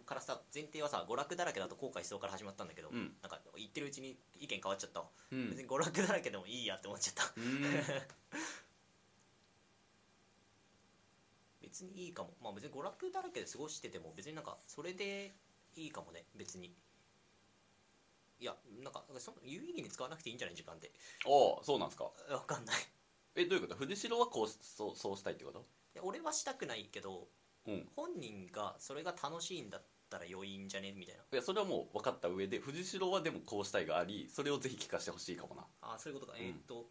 [0.06, 3.14] からさ前提はさ娯楽だらけだと後悔しそうから始まったんだけど、うん。
[3.22, 5.02] なんか言ってるうちに意見変わっちゃった。
[5.02, 5.50] わ、うん。
[5.50, 7.32] 別に娯楽だらけでもいいやって思っちゃった。
[7.38, 7.62] うん。
[11.62, 12.34] 別にいいかも。
[12.42, 15.34] まあ別に娯楽だらけで過ごしてても別になんかそれで
[15.76, 16.26] いいかもね。
[16.36, 16.74] 別に。
[18.40, 20.56] いやなんかその有意義に使わなくていいんじゃない？
[20.56, 20.92] 時間って
[21.26, 22.12] おおそうなんですか。
[22.30, 22.76] わかんない。
[22.78, 22.80] い
[23.36, 23.76] えどういうこと？
[23.76, 25.66] 藤代はこうそうそうしたいってこと？
[25.96, 27.28] や俺はしたくないけど
[27.68, 27.90] うん。
[27.96, 30.94] 本人がそれが楽しいんだったら良いんじゃね？
[30.94, 31.22] みたいな。
[31.32, 35.62] いやそれはもう分かった上で藤代はでもこうしたいがありそれをぜひ聞かせてほしいかもな。
[35.82, 36.46] ああそういうことか、うん。
[36.46, 36.86] えーっと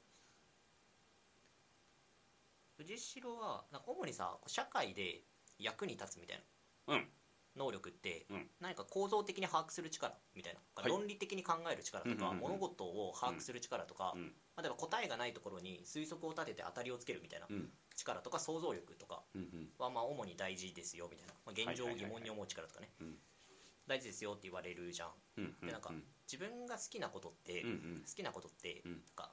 [2.76, 5.22] 藤代はなんか主にさ社会で
[5.58, 6.42] 役に立つみたい
[6.86, 7.08] なうん。
[7.56, 8.46] 能力って、うん。
[8.60, 10.90] 何か構造的に把握する力みたいな、はい。
[10.90, 12.58] 論理的に考える力とか、うんうんうんうん。
[12.58, 14.24] 物事を把握する力とか、うん。
[14.58, 17.46] 例えば答えがないところに推測を立てて当たりをつけるみたいな。
[17.48, 19.22] うん力とか想像力とか
[19.78, 23.14] はまあ主に大事ですよみたいな、まあ、現状を疑問に思う力とかね、うん。
[23.86, 25.10] 大事ですよって言われるじゃん。
[25.64, 25.90] でなんか
[26.30, 28.92] 自分が好きなことって、好きなことって、うん。
[28.92, 29.30] なんか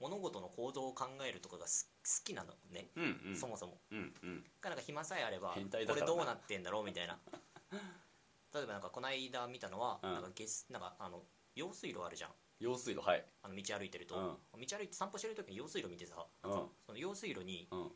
[0.00, 3.36] 物事の構造を考えるとかがす好きなのね、うんうん。
[3.36, 3.78] そもそも。
[3.92, 4.44] うんうん。
[4.60, 7.18] がなんか暇さえあればこれどうなってんだろうみたいな。
[8.52, 10.12] 例えばなんかこの間見たのは、うん。
[10.12, 11.22] なんかゲスなんかあの
[11.54, 12.30] 用水路あるじゃん。
[12.58, 13.24] 用水路はい。
[13.42, 14.60] あの道歩いてると、うん。
[14.60, 16.52] 道歩いて散歩してる時に用水路見てさ、うん。
[16.86, 17.92] その用水路にうん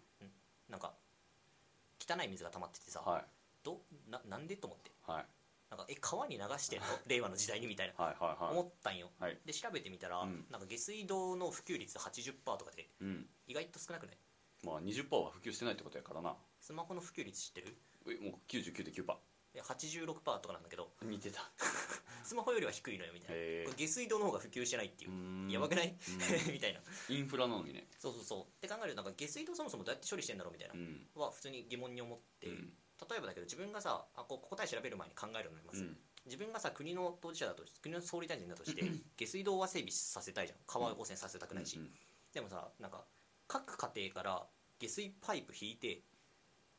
[0.75, 0.93] なんか
[2.01, 3.25] 汚い水が溜まっててさ、はい。
[3.63, 4.57] どななんで？
[4.57, 4.91] と思って。
[5.07, 5.27] はい。
[5.71, 6.87] なんかえ川に流してんの？
[7.07, 7.69] 令和の時代に？
[7.69, 8.05] みたいな。
[8.05, 8.53] はいはいはい。
[8.59, 9.39] 思ったんよ、はい。
[9.45, 10.45] で調べてみたら、うん。
[10.51, 13.31] なんか下水道の普及率80%とかでうん。
[13.47, 14.19] 意外と少なくない？
[14.65, 16.37] まあ20%は普及してないってことやからな。
[16.61, 17.77] スマホの普及率知ってる？
[18.09, 19.17] えもう99.9%
[19.55, 20.91] え86%とかなんだけど。
[21.03, 21.49] 見てた
[22.25, 23.37] スマホよりは低いのよみたいな。
[23.37, 25.51] へこれ下水道の方が普及してないっていう。
[25.53, 25.89] やばくない？
[25.89, 26.53] うん。
[26.53, 26.81] みたいな。
[27.09, 27.87] インフラなのにね。
[27.99, 28.43] そうそうそう。
[28.45, 31.07] って考えるとなんか下水道そもそもどうやって処理してんだろうみたいな、うん。
[31.15, 32.77] は普通に疑問に思って、うん。
[33.11, 35.99] 例えばだけど自分がさあこう答え調べる前に考えるのにまず、うん。
[36.27, 38.83] 自分がさ国の当事者だと国の総理大臣だとして
[39.17, 40.59] 下水道は整備させたいじゃん。
[40.67, 41.93] 川汚染させたくないし、うん
[42.33, 43.07] でもさなんか
[43.47, 44.49] 各家庭から
[44.81, 46.03] 下水パイプ引いて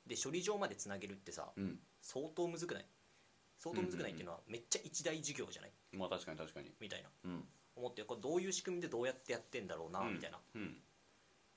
[0.06, 1.80] で処理場までつなげるってさうん。
[2.02, 2.86] 相当むずくない？
[3.58, 5.72] 相当むずくないっていうのはめっちゃ一大事業じゃない？
[5.94, 6.72] まあ確かに確かに。
[6.80, 7.10] みたいな。
[7.26, 7.44] うん。
[7.76, 10.14] 思ってこれどういう仕組みでどうやってやってんだろうな、うん。
[10.14, 10.40] みたいな。
[10.56, 10.78] うん。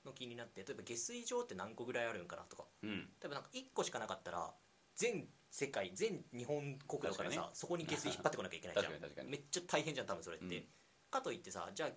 [0.05, 2.65] の気になって例えば下水場って何個ぐらいあるんかなとか。
[2.83, 2.89] うん。
[2.89, 4.53] 例えばなんか1個しかなかったら
[4.95, 7.43] 全世界全日本国土からかにね。
[7.53, 8.93] そこに下水引っ張ってこなきゃいけないじゃん。
[8.99, 9.29] 確かに確かに。
[9.29, 10.67] めっちゃ大変じゃん多分それって、うん。
[11.09, 11.91] かといってさじゃあ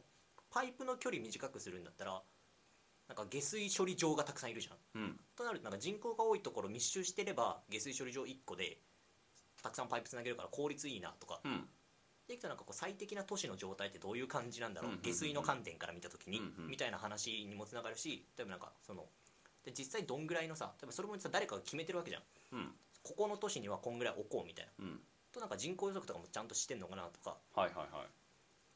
[0.51, 2.23] パイプの距離短くするんだったら
[3.09, 4.79] なんか下水処理場がたくさんいるじゃん。
[4.95, 5.21] うん。
[5.35, 8.81] となるとなんか人口が多いところ密集してれば下水処理場1個で
[9.63, 11.41] たくさんパイプつなげるから効率いいなとか。
[11.45, 11.69] うん。
[12.29, 19.07] でいくとなんかこう最適な都市の状態ってどういう感じなんだろう、下水の観点から見た時に、みたいな話にもつながるし例えばなんかその
[19.65, 22.23] で実際どんぐらいのさ例えばそれもさ誰かが決めてるわけじゃん。
[22.53, 22.75] うん。
[23.03, 24.85] ここの都市にはこんぐらい置こうみたいな。
[24.85, 25.01] うん。
[25.33, 27.37] となんか人口予測とかもちゃんとしてんのかなとか。
[27.55, 28.07] はいはいはい。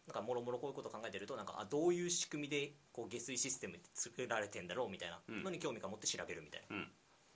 [0.06, 6.88] なんかもろもろこういうことを考えてるとなんかあどういう仕組みでこう下水システムって作られてんだろうみたいなのに興味が持って調べるみたいなうん。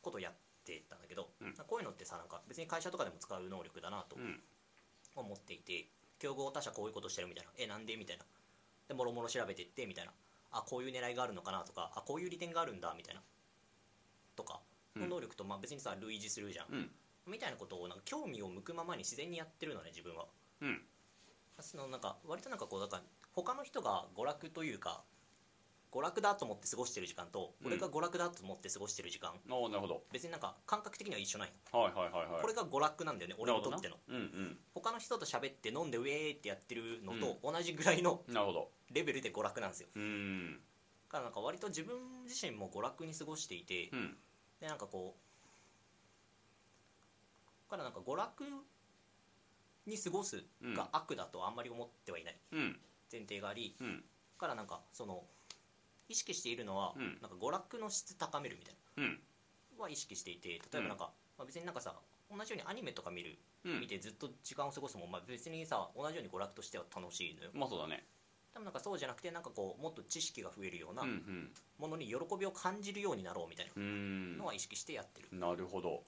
[0.03, 0.32] ことをやっ
[0.79, 1.55] てたんだけど、うん。
[1.55, 4.41] こういうのってさなんか別に会社とかでも使う能力だなとうん。
[5.16, 5.87] 思っていて
[6.18, 8.25] 競合他社こういうことしてるみたいなえなんでみたいな。
[8.89, 10.12] でもろもろ調べていってみたいな。
[10.53, 13.23] あこういう狙いがあるのかなとかあこういう利点があるんだみたいな。
[14.37, 14.61] とか
[14.97, 16.91] の能力とまあ別にさ類似するじゃん、うん。
[17.27, 20.27] みたいなことをなんか興味を向くままに自然にやってるのね自分は。
[20.61, 20.83] うん。
[21.61, 23.03] そのなんか割となんかこうだから
[23.33, 25.05] 他の人が娯楽というか
[25.93, 27.66] 娯楽だと思って過ごしてる時間と、うん。
[27.66, 29.32] 俺が娯楽だと思って過ごしてる時間。
[29.47, 30.03] なるほど。
[30.12, 32.43] 別になんか感覚的には一緒なんよ、はいはいはいはい。
[32.43, 33.70] これが娯楽なんだよね俺にと。
[33.70, 38.70] ってのなるほ他の人と喋って飲んでウェーってやってるのと同じぐらいのどうんなるほど。
[38.93, 39.88] レベルで娯楽なんですよ。
[39.95, 40.55] うん。
[40.55, 40.59] だ
[41.11, 44.16] からなんか割と自分自身も娯楽に過ごしていて、うん。
[44.61, 45.20] でなんかこう
[47.70, 48.45] だからなんか娯楽
[49.86, 52.80] に過ごすが悪だとはあんまり思ってはいないうん。
[53.11, 53.97] 前提があり、うん。
[53.97, 54.03] だ
[54.38, 55.24] からなんかその
[56.11, 57.19] 意識しているのは、うん。
[57.23, 59.21] なんか娯楽の質高めるみたいうん。
[59.79, 61.95] なは意識していて例えばなんか、まあ、別になんかさ
[62.31, 63.81] 同じようにアニメとか見る、うん。
[63.81, 67.51] 見てずっと時間を過ごすもん、まあ、別にさ同じように娯楽としては楽しいのよ。
[67.55, 68.05] まあそうだね。
[68.53, 71.05] でもなんかそうじゃなくてなんかこうもっと知識が増えるような
[71.79, 74.39] ものに喜びを感じるようになろうみたいなうん。
[74.39, 76.03] のは意識してやってる、なるほど。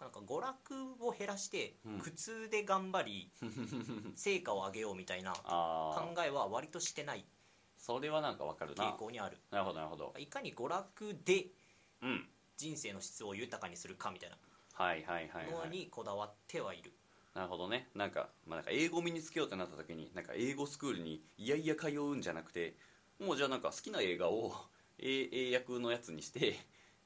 [0.00, 1.98] なんか娯楽を減らしてうん。
[2.00, 3.30] 苦痛で頑張り
[4.14, 7.24] 成果を上げようみたいなああ考えは割としてない
[7.76, 8.84] それはなんかわかるな。
[8.84, 9.38] 傾向にある。
[9.50, 10.14] なるほどなるほど。
[10.18, 11.46] いかに娯楽で
[12.02, 12.28] うん。
[12.56, 14.36] 人生の質を豊かにするかみたいな
[14.72, 15.70] はいはいはいのはい。
[15.70, 16.92] にこだわってはいる、
[17.34, 17.88] なるほどね。
[17.94, 22.74] なんか,、まあ、なんか英語を身につけようってなった時になんか英語スクールにいやいや通うんじゃなくて
[23.18, 24.54] もうじゃあなんか好きな映画を
[24.98, 26.56] 英英訳のやつにして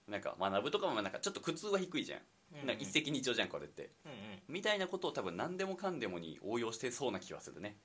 [0.06, 2.20] なんか学ぶとかもなんかちょっと苦痛は低いじゃん,、
[2.52, 2.66] うんうん。
[2.66, 3.90] なんか一石二鳥じゃんこれって。
[4.04, 4.18] うんうん。
[4.48, 7.76] みたいなことを多分何でもかんでもに応用してそうな気はするね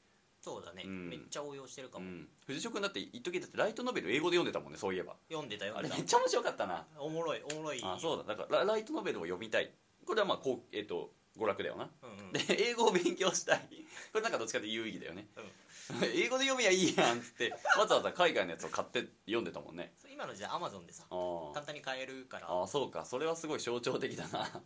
[0.45, 1.09] そうだね、うん。
[1.09, 2.27] めっちゃ応用してるかも、うん。
[2.45, 5.15] 藤代君だって一時だってライトノベル英語で読んでたもんねそういえば。
[5.27, 6.85] 読んでた読あんでたれめっちゃ面白かったな。
[6.99, 7.81] おもろいおもろい。
[7.83, 8.35] あそうだ。
[8.35, 9.71] だからラライトノベルを読みたい。
[10.05, 11.89] これはまあこうえっ、と娯楽だよな。
[12.03, 12.31] うんうん。
[12.31, 13.67] で英語を勉強したい。
[14.13, 16.05] これなんかどっちかって有意義だよね、うん。
[16.13, 19.95] 英語で読みゃいいやんっつってわざわざ海外のやつを買って読んでたもんね。
[19.97, 21.53] そう今の時代アマゾンでさあー。
[21.53, 22.51] 簡単に買えるから。
[22.51, 23.03] あーそうか。
[23.03, 24.61] それはすごい象徴的だな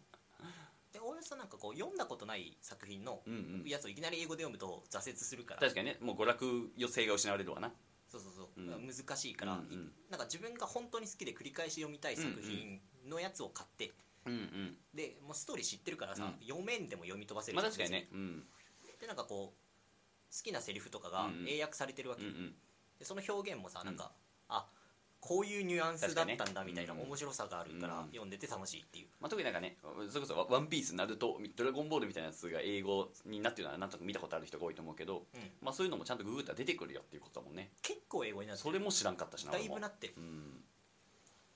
[0.91, 3.21] でおよそなんかこう読んだことない作品の
[3.65, 5.61] やつをいきなり英語で読むと挫折するから。
[5.61, 5.97] 確かにね。
[6.01, 7.71] もう娯楽余性が失われるわな。
[8.07, 8.87] そうそうそう、うん。
[8.87, 9.91] 難しいから、うんうん。
[10.09, 13.91] なんか自分が本当に好きで繰り返し読みたい作品のやつを買って、
[14.25, 14.77] うんうん。
[14.95, 16.47] でもうストーリー知ってるからさ、うん。
[16.47, 18.07] 読めんでも読み飛ばせるまあ確かにね。
[18.11, 18.43] うん。
[18.99, 21.45] でなんかこう好きなセリフとかがうんうん。
[21.47, 22.55] 英訳されてるわけ、うんうん。
[22.97, 24.11] でその表現もさなんか、
[24.47, 24.65] あ
[25.21, 27.01] こういうニュアンスだったんだみたいなうん。
[27.01, 28.05] 面白さがあるからうん。
[28.07, 29.77] 読んでて楽しいっていう、まあ、特になんかね
[30.09, 35.51] それこそワ「ワンピースナルトドラゴンボールみたいなやつが英語になってるのはなんとなく見たことある人が多いと思うけど、うん。
[35.61, 37.71] まあ、そういうのもちゃんとググったら出てくるよっていうことだもんね。
[37.81, 40.13] 結構英語になってそれも知らんかったしなだいぶなってる。
[40.17, 40.63] うん。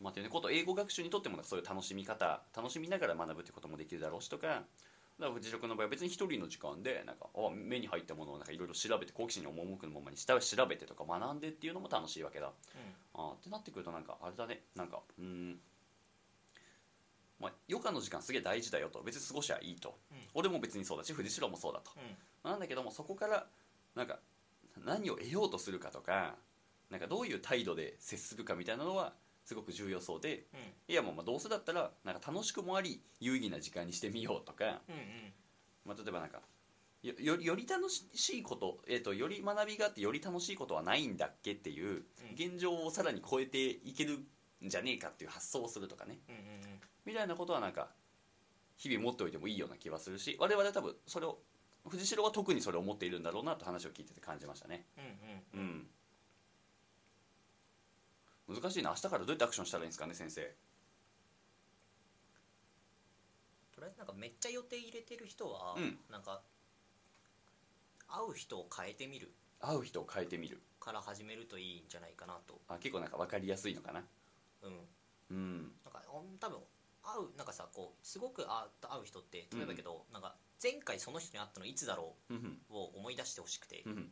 [0.01, 4.64] まあ、っていうねこと英語学習にとってもそういう楽しみ方楽しみながら学ぶってこともできるだろうしとか
[5.20, 12.51] だから藤代君の場合は別に一人の時間でなんかあ目に入ったものをなんかいろいろ調べて好奇心に赴くのままに下調べてとか学んでっていうのも楽しいわけだ。
[13.14, 14.61] あーってなってくるとなんかあれだね。
[14.76, 15.59] なんかうん、
[17.39, 19.01] まあ、余暇の時間すげえ大事だよと。
[19.03, 20.18] 別に過ごしゃいいと、うん。
[20.34, 21.91] 俺も別にそうだし藤代もそうだと。
[21.95, 22.49] うん。
[22.51, 23.45] なんだけどもそこから
[23.95, 24.20] なんか
[24.84, 26.36] 何を得ようとするかとか
[26.89, 29.14] なんかどういう態度で接するかみたいなのは
[29.46, 30.60] すごく重要そうでうん。
[30.88, 35.34] いやもうまあどうせだったらなんか楽しくもあり有意義な時間にしてみようとか、うんうん。
[35.86, 36.41] まあ、例えばなんか
[37.04, 44.20] よより楽しいこと,、えー、とより学びがあってより楽しいことはないんだっけっていう現状をさらに超えていける
[44.64, 46.20] んじゃねえかっていう発想をするとかね。
[46.30, 46.82] うんうんうん。
[47.06, 47.91] みたいなことはなんか
[48.78, 51.39] 日々持っておいてもいいような気はするし我々は多分それを
[51.89, 54.86] 藤代は特にそれを思っているんだろうなと話を聞いてて感じましたね。
[54.98, 55.66] うんうん。
[55.68, 55.88] うん
[58.54, 58.89] 難しいな。
[58.91, 60.41] 明日からどうやってアクションしたらいいんですかね先生。
[63.76, 65.97] とりあえずなんかめっちゃ予定入れてる人は、うん。
[66.12, 66.41] なんか
[68.08, 69.34] 会う人を変えてみる。
[69.60, 70.62] 会う人を変えてみる。
[70.80, 72.62] から始めるといいんじゃないかなと。
[72.68, 74.04] あ結構なんか分かりやすいのかな。
[74.62, 74.80] うん。
[75.32, 75.72] うん。
[75.84, 76.01] なんか
[76.39, 76.60] 多分
[77.04, 84.12] 会うなんかさこうすごくあ会う人って例えばだけど、なんか前回その人に会ったのいつだろうんうを思い出してほしくて、うん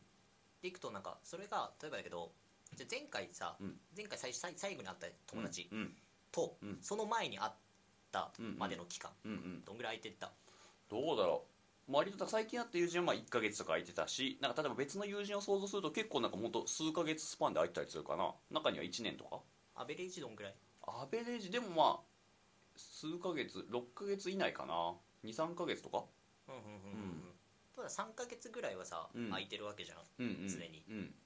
[0.62, 2.32] でいくとなんかそれが例えばだけど
[2.76, 3.76] じゃあ前回さ、うん。
[3.96, 5.94] 前回最最最後に会った友達うん。
[6.32, 6.78] と、うん。
[6.82, 7.52] その前に会っ
[8.12, 9.32] たまでの期間、うん。
[9.32, 9.66] うん。
[9.66, 10.32] どんぐらい空いてた？
[10.90, 11.44] どうだろ
[11.90, 11.92] う。
[11.94, 18.32] 割と最近会った友人はまあ1ヶ月とか空いてたしなんか例えば別の友人を想像すると結構なんかもっと数ヶ月スパンで空いてたりするかな。
[18.50, 19.40] 中には1年とか？
[19.76, 20.54] アベレージどんぐらい？
[20.84, 21.52] アベレージ？
[21.52, 22.00] でもまあ
[22.78, 24.94] 数ヶ月6ヶ月以内かな。
[25.24, 26.06] 23ヶ月とか？
[26.48, 27.36] うんうんうんうん、
[27.76, 29.30] ただ3ヶ月ぐらいはさ、うん。
[29.30, 29.98] 空いてるわけじゃん。
[30.20, 30.48] うんうん。
[30.48, 30.84] 常に。
[30.90, 31.06] うん。
[31.08, 31.21] だ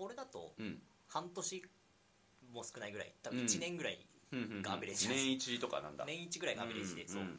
[0.00, 0.78] 俺だとうん。
[1.08, 1.62] 半年
[2.52, 3.46] も少ないぐらい多分うん。
[3.46, 3.98] 1年ぐらい、
[4.32, 6.04] うんうんがアベレージ年一とかなんだ。
[6.06, 7.26] 年1ぐらいがアベレージで、そう、ん。
[7.26, 7.38] ん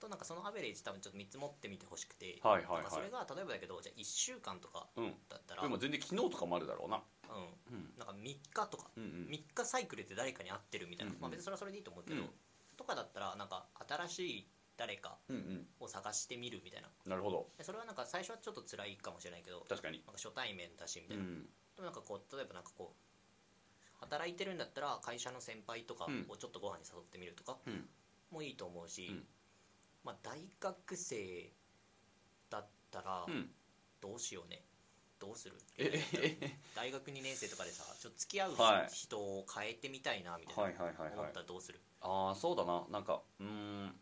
[0.00, 2.90] となんかそのアベレージ多分ちょっと3つ持ってみてほしくて、はいはいはい。
[2.90, 5.12] それが例えばだけどじゃあ1週間とかうん。
[5.28, 7.02] だったら、でも全然昨日とかもあるだろうな。
[7.28, 7.92] うん、うん。
[7.98, 9.10] なんか3日とかうんうん。
[9.30, 11.22] 3日サイクルで誰かに会ってるみたいな、うんうん。
[11.22, 12.30] まあ別にそれはそれでいいと思うけど、うん。
[12.76, 14.46] とかだったらなんか新しい
[14.82, 15.66] 誰かうんうん。
[15.78, 16.90] を探してみるみたいな。
[17.06, 17.46] なるほど。
[17.56, 19.98] でそれはなんか最初はちょっと辛いかもしれないけど確かに。
[19.98, 21.44] なんか初対面だしみたいな、うん。
[21.76, 26.26] でもなんかこう例えばなんかこう働いてるんだったら会社の先輩とかうん。
[26.28, 27.86] をちょっとご飯に誘ってみるとかうん。
[28.32, 29.24] もいいと思うし、うん。
[30.02, 31.52] まあ大学生
[32.50, 33.50] だったらうん。
[34.00, 34.64] どうしようね。
[35.20, 35.54] どうする？
[36.74, 38.88] 大学2年生とかでさちょっと付き合うはい。
[38.92, 41.30] 人を変えてみたいなみたいな、はいはいはい思はい。
[41.30, 41.78] ったらどうする？
[42.00, 42.84] ああそうだな。
[42.90, 43.94] なんかうーん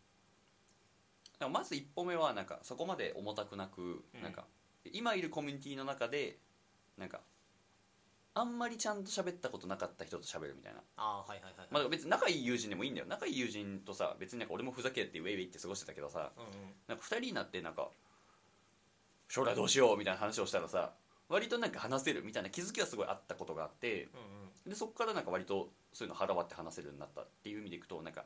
[1.41, 4.21] なんかまず一歩目はなんかそこまで重たくなく、うん。
[4.21, 4.45] なんか
[4.93, 6.37] 今いるコミュニティの中で
[6.97, 7.21] なんか
[8.33, 13.07] あんまりちゃんと喋ったことなかった人と喋るみたいな、ああはいはいはい、まあ、別に仲いい友人でもいいんだよ。
[13.07, 16.49] 仲いい友人とさ別になんか俺もふざけてウェイウェイって過ごしてたけどさうんうん。
[16.87, 17.89] なんか2人になってなんか
[19.27, 20.93] 将来どうしようみたいな話をしたらさ
[21.27, 24.09] 割となんか話せるみたいな気づきはすごいあったことがあって
[24.65, 28.25] うんでそこからなんか割とそういうの腹割って話せるようになったっていう意味でいくとなんか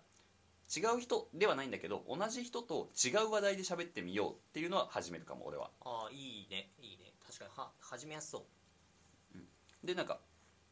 [0.74, 5.70] 違う人ではないんだけど同じ人と違う話題で喋ってみようっていうのは始めるかも俺は。
[5.82, 6.70] ああいいね。
[6.82, 7.14] いいね。
[7.26, 9.86] 確かには始めやすそう。
[9.86, 10.20] でなんか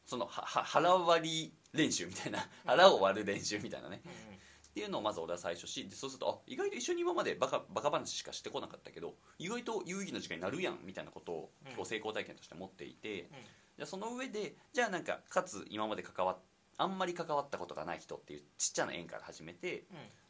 [0.06, 2.40] そのはは腹割り練習みたいな。
[2.66, 4.02] 腹を割る練習みたいなね。
[4.06, 4.18] うんうん。
[4.18, 13.28] っていうのをまず俺は最初しでそうするとあ意外と一緒に今までバカバカ話しかしてこなかったけど意外と有意義な時間になるやんみたいなことをう成功体験として持っていて、うん。
[13.78, 16.38] じゃあその上でじゃあなんかかつ今まで関わっ
[16.78, 19.86] あんまり関わったことがない人っていうちっちゃな縁から始めて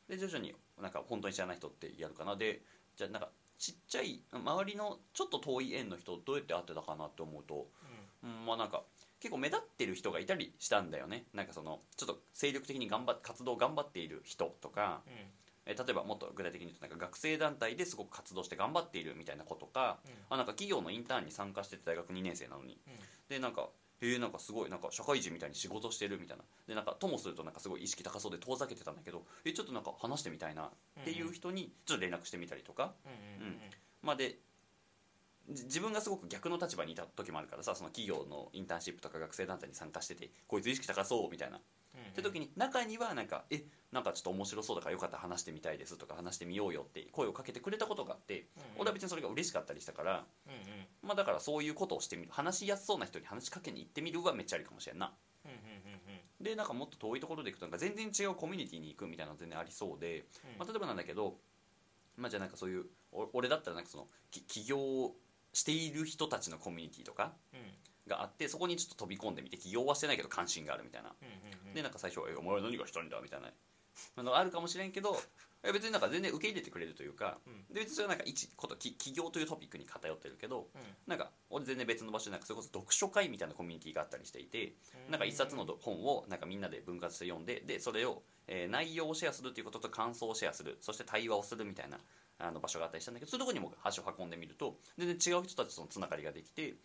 [0.08, 2.62] で徐々になんか本当に知らない人ってやるかなで
[2.96, 7.68] じゃあなんかちっちゃい周りのちょっと遠い縁の人どうやって会ってたかなって思うと、
[8.24, 8.84] うん、まあなんか
[9.22, 11.24] 結構目立ってる人がいたりしたんだよね。
[11.34, 15.14] なんかそのちょっと精力的に頑張っ活動頑張っている人とかうん。
[15.14, 15.20] うん
[15.66, 22.78] え例えばもっと具体的に言うとなんか学生団体ですごく活動して頑張っているみたいなことかあなんか企業のインターンに参加してて大学2年生なのに。
[22.86, 22.94] うん。
[23.30, 23.70] でなんか
[24.04, 26.44] へえなんかすごいなんか社会人みたいに仕事してるみたいな。
[26.68, 33.10] でなんかともするとなんかすごい意識高そうで遠ざけてたんだけどえちょっとなんか話してみたいなっていう人にちょっと連絡してみたりとか、う
[33.44, 33.60] ん
[34.02, 34.38] まあで
[35.50, 41.58] じ自分がすごく逆の立場にいた時もあるからさその企業のインターンシップとか学生団体に参加しててこいつ意識高そうみたいな。
[41.58, 41.62] うん
[41.96, 50.26] って時に中にはなんかえなんかちょっと面白そうだからよかったら話してみたいですとか話してみようよって声をかけてくれたことがあってうん俺は別にそれが嬉しかったりしたから
[51.04, 55.14] まあだからそういうことをしてみる話しやすそうな人に話しかけに行ってみるはめっちゃありかもしれんな。
[56.42, 60.26] でなんかもっと遠いところで行くとなんか全然違うコミュニティに行くみたいなの全然ありそうで、
[60.56, 60.60] うん。
[60.60, 61.38] まあ、例えばなんだけど
[62.18, 65.12] まあじゃあなんかそういうお俺だったらなんかそのき起業
[65.54, 67.60] している人たちのコミュニティとかうん
[68.08, 71.14] があってそこにちょっと飛び込んでみて起業はしてないけど関心があるみたいな。
[71.74, 73.52] でなんか最初は「えお前は何がしたいんだ」みたいな。
[74.18, 75.22] のがあるかもしれんけど
[75.66, 77.74] え別になんか全然受け入れてくれるというか、うん。
[77.74, 80.82] で別にそれはなんか一ことき起業というトピックに偏ってるけどうん。
[81.08, 84.74] なんか俺全然別の場所でなんかそれこそ読書会みたいなコミュニティがあったりしていて
[85.10, 92.00] なんか一冊のど本をなんかみんなで分割して読んででそれを、えー内容をシェアするということと感想をシェアするそして対話をするみたいな
[92.44, 96.76] あの場所があったりしたんだけどそういうところにも足を運んでみると全然違う人たちとのつながりができて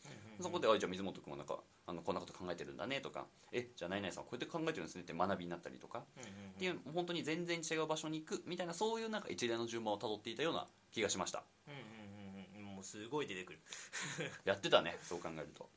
[0.41, 11.43] そこで「あじゃあ水本君はなんかあのこんなこと考えてるんだね」とか「えじゃあ何々さんこうやって考えてるんですね」って学びになったりとかっていう本当に全然違う場所に行くみたいなそういうなんか一連の順番をたどっていたような気がしました。
[11.67, 12.75] うんうんうんうん。
[12.77, 13.61] もうすごい出てくる。
[14.45, 15.69] やってたねそう考えると。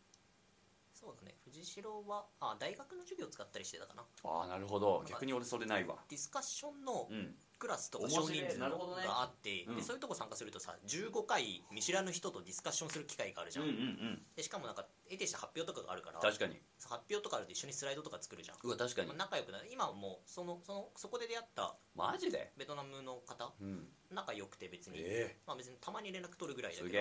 [0.93, 1.35] そうだね。
[1.45, 4.05] 藤代はあ大学の授業を使ったりしてたかな。
[4.23, 5.03] ああなるほど。
[5.07, 5.97] 逆に俺それないわ。
[6.09, 9.75] ディスカッションのうんクラスとか少人数があって、うん。
[9.75, 16.57] でそういうとこ参加するとさ15回見知らぬ人とディスカッションする機会があるじゃん、うんでしかもなんか得てした発表とかがあるから確かに。
[16.81, 19.07] 発表とかあると一緒にスライドとか作るじゃん、うわ確かに。
[19.09, 19.69] まあ仲良くなる。
[19.71, 22.51] 今はもうそのそのそこで出会ったマジで？
[22.57, 23.85] ベトナムの方うん。
[24.09, 26.97] 仲良くて別に、えまあ、別にたまに連絡取るぐらいえだけど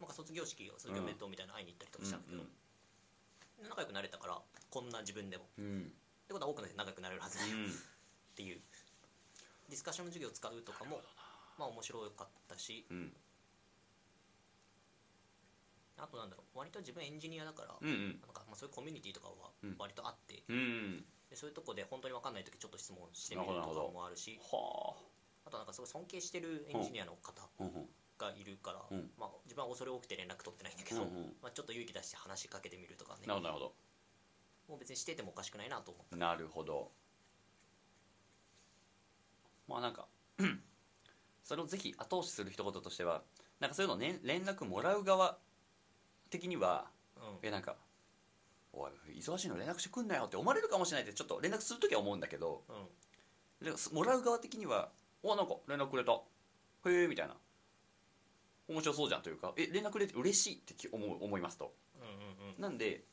[0.00, 2.42] なんか卒業式卒業おめでとうみたいな会いに行ったりとかしたんだけど、
[3.62, 4.38] で仲良くなれたから
[4.70, 5.44] こんな自分でも。
[5.44, 5.64] っうん。
[5.64, 5.92] うん
[6.28, 7.56] てことは多くの人仲良くなれるはずだよ。
[7.56, 7.64] うん。
[7.68, 7.70] っ
[8.36, 8.60] ていう
[9.68, 11.00] ディスカッションの授業を使うとかも
[11.58, 12.86] まあ面白かったし。
[12.90, 13.12] うん。
[15.98, 18.20] あとなんだろう割と自分エンジニアだから、うんうん。
[18.22, 19.76] なんかまあそういうコミュニティとかはうん。
[19.78, 24.40] 割とあって、うんでそういうとこで本当に分かんない時ちょっと質問してみるとかもあるし。
[24.40, 24.96] は
[25.46, 25.50] あ。
[25.50, 27.32] となんかすごい尊敬してるエンジニアの方
[28.18, 29.10] がいるから、うん。
[29.18, 33.26] まあ、自分は恐れ多くて連絡取ってないんだけど、うんうんまあ、ちょっと勇気出して話しかけてみるとかね。
[33.26, 33.72] なるほど
[34.68, 36.14] もう別にしててもおかしくないなと思って。
[36.14, 36.92] どなるほど
[39.68, 40.06] まあなんか
[41.44, 43.22] それをぜひ後押しする一言としては
[43.60, 45.38] なんかそういうの、ね、連絡もらう側
[46.30, 47.22] 的にはうん。
[47.42, 47.76] えなんか
[48.72, 52.64] 「おい忙しいの連絡してくんなよ」って思われるかもしれないってちょっと連絡する時は思うんだけど
[53.60, 53.66] うん。
[53.66, 54.90] でもらう側的には
[55.22, 56.12] 「おなんか連絡くれた。
[56.12, 56.18] へ
[57.04, 57.36] え」みたいな。
[58.68, 61.74] 面白そうじゃんというか「え連絡くれて嬉しい」ってき思う思いますと。
[61.96, 62.60] うんうんうん。
[62.60, 63.04] なんで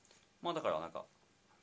[0.41, 1.05] まあだからなんか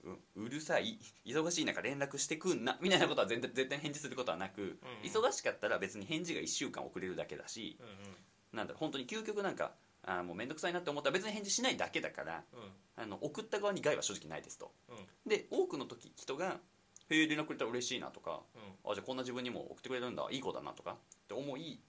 [0.05, 9.73] ううるさい忙しい中連絡してくんなみたいなことは絶対絶対返事することはなく、うん忙しかったら別に返事が1週間遅れるだけだしうんなんだろう本当に究極なんか
[10.05, 12.59] あーもう面倒くさいなって思ったら別に返事しないだけだからうん。
[12.61, 14.71] うんあの送った側に害は正直ないですと。
[14.91, 14.97] うん。
[15.27, 16.61] で多くの時人が
[17.09, 18.91] 「へえ連絡くれたら嬉しいな」とかうん。
[18.91, 20.97] あじゃあこんな自分にも送ってくれるんだいい子だなとかっ
[21.27, 21.81] て思い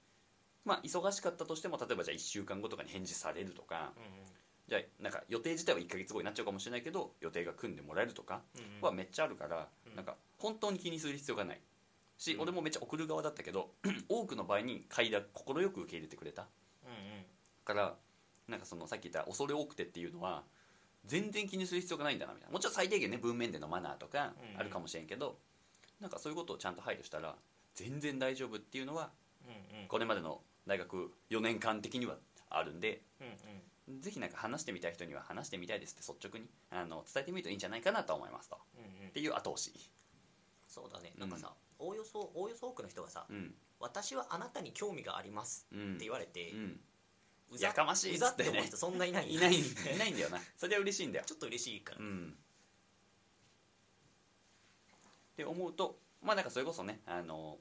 [0.64, 3.91] まあ忙しかったとしても例えばじゃあ1週間後とかに返事されるとか
[4.74, 8.41] じゃあなんか予定自体は1ヶ月後になっちゃうかもしれないけど予定が組んでもらえるとか
[8.82, 9.95] はめっちゃあるから、うん。
[9.95, 11.59] なんか本当に気にする必要がない
[12.17, 12.41] し、うん。
[12.41, 13.69] 俺もめっちゃ送る側だったけど
[14.09, 16.47] 多くの場合に快諾快く受け入れてくれた。
[16.84, 16.95] うんうん。
[17.63, 17.93] から
[18.47, 20.41] なんかそのさっき言った恐れ多くてっていうのは
[21.05, 22.53] 全然気にする必要がないんだなみたいな。
[22.53, 25.38] もちろん最低限ね文面でのマナーとかあるかもしれんけど、
[26.01, 27.36] なんかそういうことをちゃんと配慮したら
[27.76, 29.11] 全然大丈夫っていうのは
[29.88, 32.15] これまでの大学4年間的には
[32.49, 33.28] あるんでうん
[33.89, 38.57] ぜひなんか話してみたい人には話してみたいですって率直にあの伝えてみるといいんじゃないかなと思いますと。
[38.77, 39.09] うんうん。
[39.09, 39.73] っていう後押し。
[40.67, 41.13] そうだね。
[41.17, 45.95] なんかさおおよそおおよそ多くの人がさうん「私はあなたに興味があります」うん。
[45.95, 46.79] って言われてうん。
[47.51, 49.53] うざやかましいっっつっててね思う人そんないないいない。
[49.59, 50.39] いないんだよな。
[50.57, 51.25] それは嬉しいんだよ。
[51.25, 51.99] ちょっと嬉しいから。
[51.99, 52.38] うん。
[55.34, 57.59] って思うとまあなんかそれこそねあの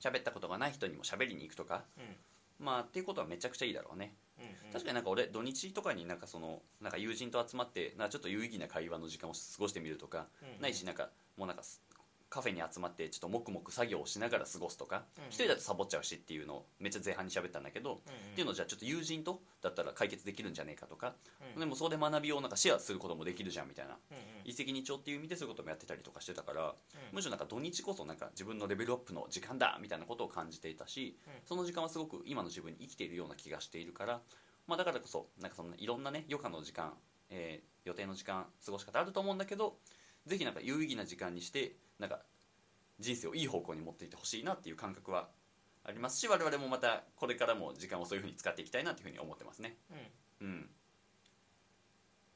[0.00, 1.84] 喋ったことがない人にも喋りに行くとか。
[1.96, 2.16] うん。
[2.58, 4.72] まあっていうことはめちゃくちゃいいだろうねうんうん。
[4.72, 10.60] 確かになんか俺土日とかになんかそのなんか友人と集まってなんかちょっと有意義な会話の時間を過ごしてみるとか、うんうん。
[10.60, 11.82] ないしなんかもうなんかす
[12.30, 15.30] カフェに集まってちょっと黙々作業をしながら過ごすとか、うんうん。
[15.30, 17.98] 一人だとサボっちゃうしっていうのをめっちゃ前半に喋ったんだけど、っ
[18.34, 21.14] ていうのをじゃあちょっと友人とだったら解決できるんじゃねえかとか、
[21.54, 21.60] うん。
[21.60, 24.22] でもそこで学びをなんかシェアすることもできるじゃんみたいなうんうん。
[24.44, 26.72] 一石二鳥っていう意味でそういうこともやってたりとかしてたから、うん。
[27.12, 31.32] むしろなんか土日こそなんか自分のレベルアップの時間だみたいなことを感じていたし、うん。
[31.46, 34.20] その時間はすごく今の自分に生きているような気がしているから、
[34.66, 36.92] まあ、だからこそなんかそのいろんなね余暇の時間、
[37.30, 39.78] えー予定の時間過ごし方あると思うんだけど
[40.28, 42.20] ぜひなんか有意義な時間にしてなんか
[43.00, 45.28] 人生をいい方向に持っていってほしいなっていう感覚は
[45.84, 49.76] ありますし我々もまたこれからも時間をそういうふうに使っていきたいなっていうふうに思ってますね。
[50.40, 50.46] うん。
[50.46, 50.70] うん。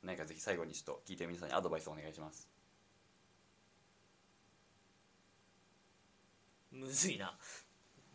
[0.03, 2.49] 何かぜひ最後にちょっと聞いてる皆さんにアドバイスをお願いします。
[6.71, 7.37] むずいな。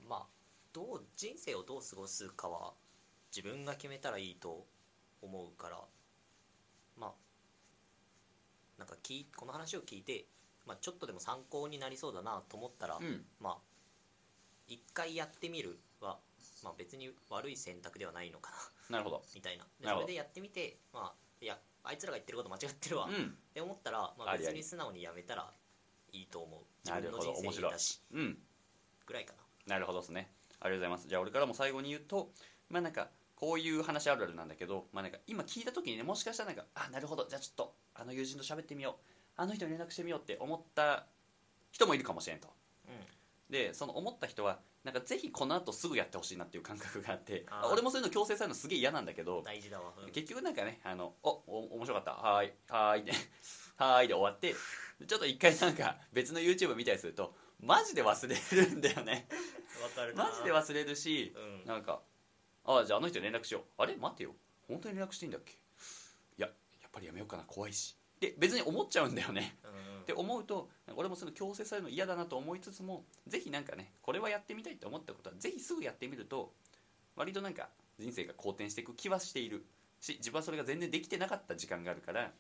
[0.09, 0.28] まあ
[0.73, 2.73] どう人生をどう過ごすかは
[3.36, 4.65] 自分が決めたらいいと
[5.21, 5.78] 思うから。
[5.78, 5.97] まあ
[8.78, 10.25] なんか聞いこの話を聞いて、
[10.65, 13.25] まあ、ちょっとでも参考になりそうだなと思ったら、うん。
[13.39, 13.57] まあ
[14.67, 16.19] 一回やってみるは、
[16.63, 18.51] まあ、別に悪い選択ではないのか
[18.89, 18.97] な。
[18.97, 19.23] なるほど。
[19.34, 19.65] みたいな。
[19.80, 23.38] でそれでやってみてまあいやあいつらが言ってること間違ってるわ、っうん。
[23.53, 25.53] て思ったら、まあ、別に素直にやめたら
[26.11, 26.65] いいと思う。
[26.84, 27.47] 自なるほ分の人生ど。
[27.47, 27.71] 面白い。
[27.71, 28.01] だし。
[28.11, 28.47] うん。
[29.05, 29.43] ぐらいかな。
[29.67, 30.32] なるほどですね。
[30.59, 31.07] ありがとうございます。
[31.07, 32.32] じゃあ俺からも最後に言うと
[32.69, 33.09] まあなんか
[33.39, 39.03] こういう話あるあるなんだけど、まあ、なんか今聞いた時にねもしかしたらなんかあなるほどじゃあちょっとあの友人と喋ってみよう
[39.35, 41.05] あの人に連絡してみようって思った
[41.71, 42.47] 人もいるかもしれんと。
[42.47, 42.51] う
[43.51, 50.11] でその思った人はなんかぜひこの後すぐやってほしいなっていう感覚があって俺もそういうの強制されるのすげえ嫌なんだけどん大事だわ、うん。
[50.11, 52.11] 結局なんかねあのおお面白かった？
[52.11, 53.11] はーいはーいで
[53.77, 54.55] はーいで終わって
[55.07, 59.27] ちょっと一回なんか別の YouTube 見たりするとマジで忘れるんだよね。
[59.81, 60.25] わかるな。
[60.25, 61.65] マジで忘れるしうん。
[61.65, 62.01] なんか
[62.68, 63.82] あじゃああの人に連絡しよう。
[63.82, 63.95] あれ？
[63.95, 64.32] 待ってよ。
[64.68, 65.53] 本当に連絡していいんだっけ？
[65.53, 65.55] い
[66.38, 66.47] や
[66.82, 67.43] やっぱりやめようかな。
[67.43, 67.95] 怖いし。
[68.20, 69.55] で別に思っちゃうんだよね。
[69.63, 70.01] うん。
[70.01, 76.53] って思うと俺もその強制されるの嫌だなと思いつつもぜひなんかねこれはやってみたいって思ったことはぜひすぐやってみると
[77.15, 79.65] 割となんか人生が好転していく気はしている。
[79.99, 82.32] し自分はそれが全然できてなかった時間があるからうんうん。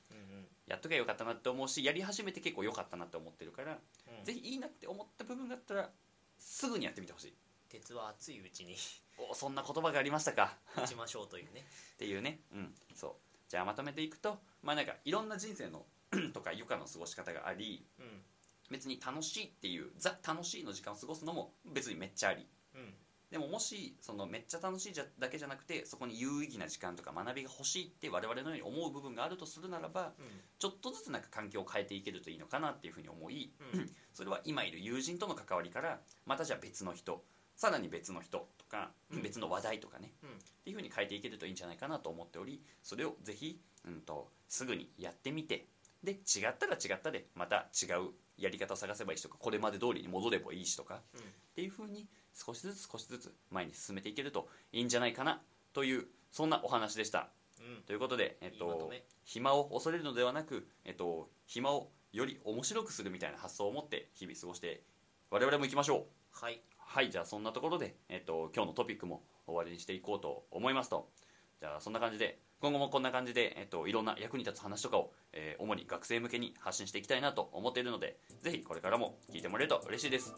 [0.67, 3.77] やっときゃよかったなって思うしやり始めて結構良かったなって思ってるから、
[4.19, 4.25] うん。
[4.25, 5.89] ぜひいいなって思った部分があったら
[6.37, 7.33] すぐにやってみてほしい
[7.69, 8.75] 鉄は熱いうちに
[9.17, 10.55] おそんな言葉がありましたか。
[10.75, 11.65] 打ちましょうというね。
[11.93, 12.39] っていうね。
[12.53, 13.11] うんそう。
[13.49, 15.85] じゃあまとめていくとまあなんかいろんな人生の
[16.33, 18.05] とか余暇の過ごし方がありうん。
[18.69, 22.45] 別に楽しいっていうザ楽しいの時間を過ごすのも別にめっちゃあり。
[22.75, 22.93] うん。
[23.31, 30.25] でももしそのめっちゃ楽しいじゃだけじゃなくてそこに有意義な時間とか学びが欲しいって我々のように思う部分があるとするならばうん。
[30.59, 33.89] ちょっとずつなんか環境を変えていけるといいのかなっていうふうに思いうん。
[34.13, 37.23] それは今いる友人との関わりからまたじゃあ別の人
[37.57, 39.23] さらに別の人とか、うん。
[39.23, 40.29] 別の話題とかね、うん。
[40.29, 40.31] っ
[40.63, 45.65] ていうふうに変えていけるといいんじゃないかなと思っておりそれをぜひ、うん、とすぐにやってみて
[46.03, 51.19] で違ったら違ったでまた違うやり方を探せばいいしとかこれまで通りに戻ればいいしとかうん。
[51.21, 51.23] っ
[51.55, 55.41] ていうふうに少しずつ少しずつ前に進めていけるといいんじゃないかな
[55.73, 57.29] というそんなお話でした。
[57.59, 57.83] うん。
[57.83, 64.83] ということで、えっといい暇を恐れるのではなく、えっと、暇をより面白くするみたいな発想を持って日々過ごして
[65.31, 66.05] 我々も行きましょう。
[66.31, 71.09] はいはいじゃあそんなところで、えっと、今日のトピックも終わりにしていこうと思いますと。
[71.59, 80.33] じゃあそんな感じで今後もこんな感じで、えっと、いろんな役に立つ話とかを、えー主に学生向けに発信していきたいなと思っているのでぜひこれからも聞いてもらえると嬉しいです。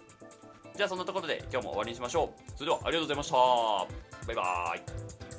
[0.75, 2.51] じゃあそんなところで今日も終わりにしましょう。
[2.55, 4.27] それではありがとうございました。
[4.27, 5.38] バイバーイ。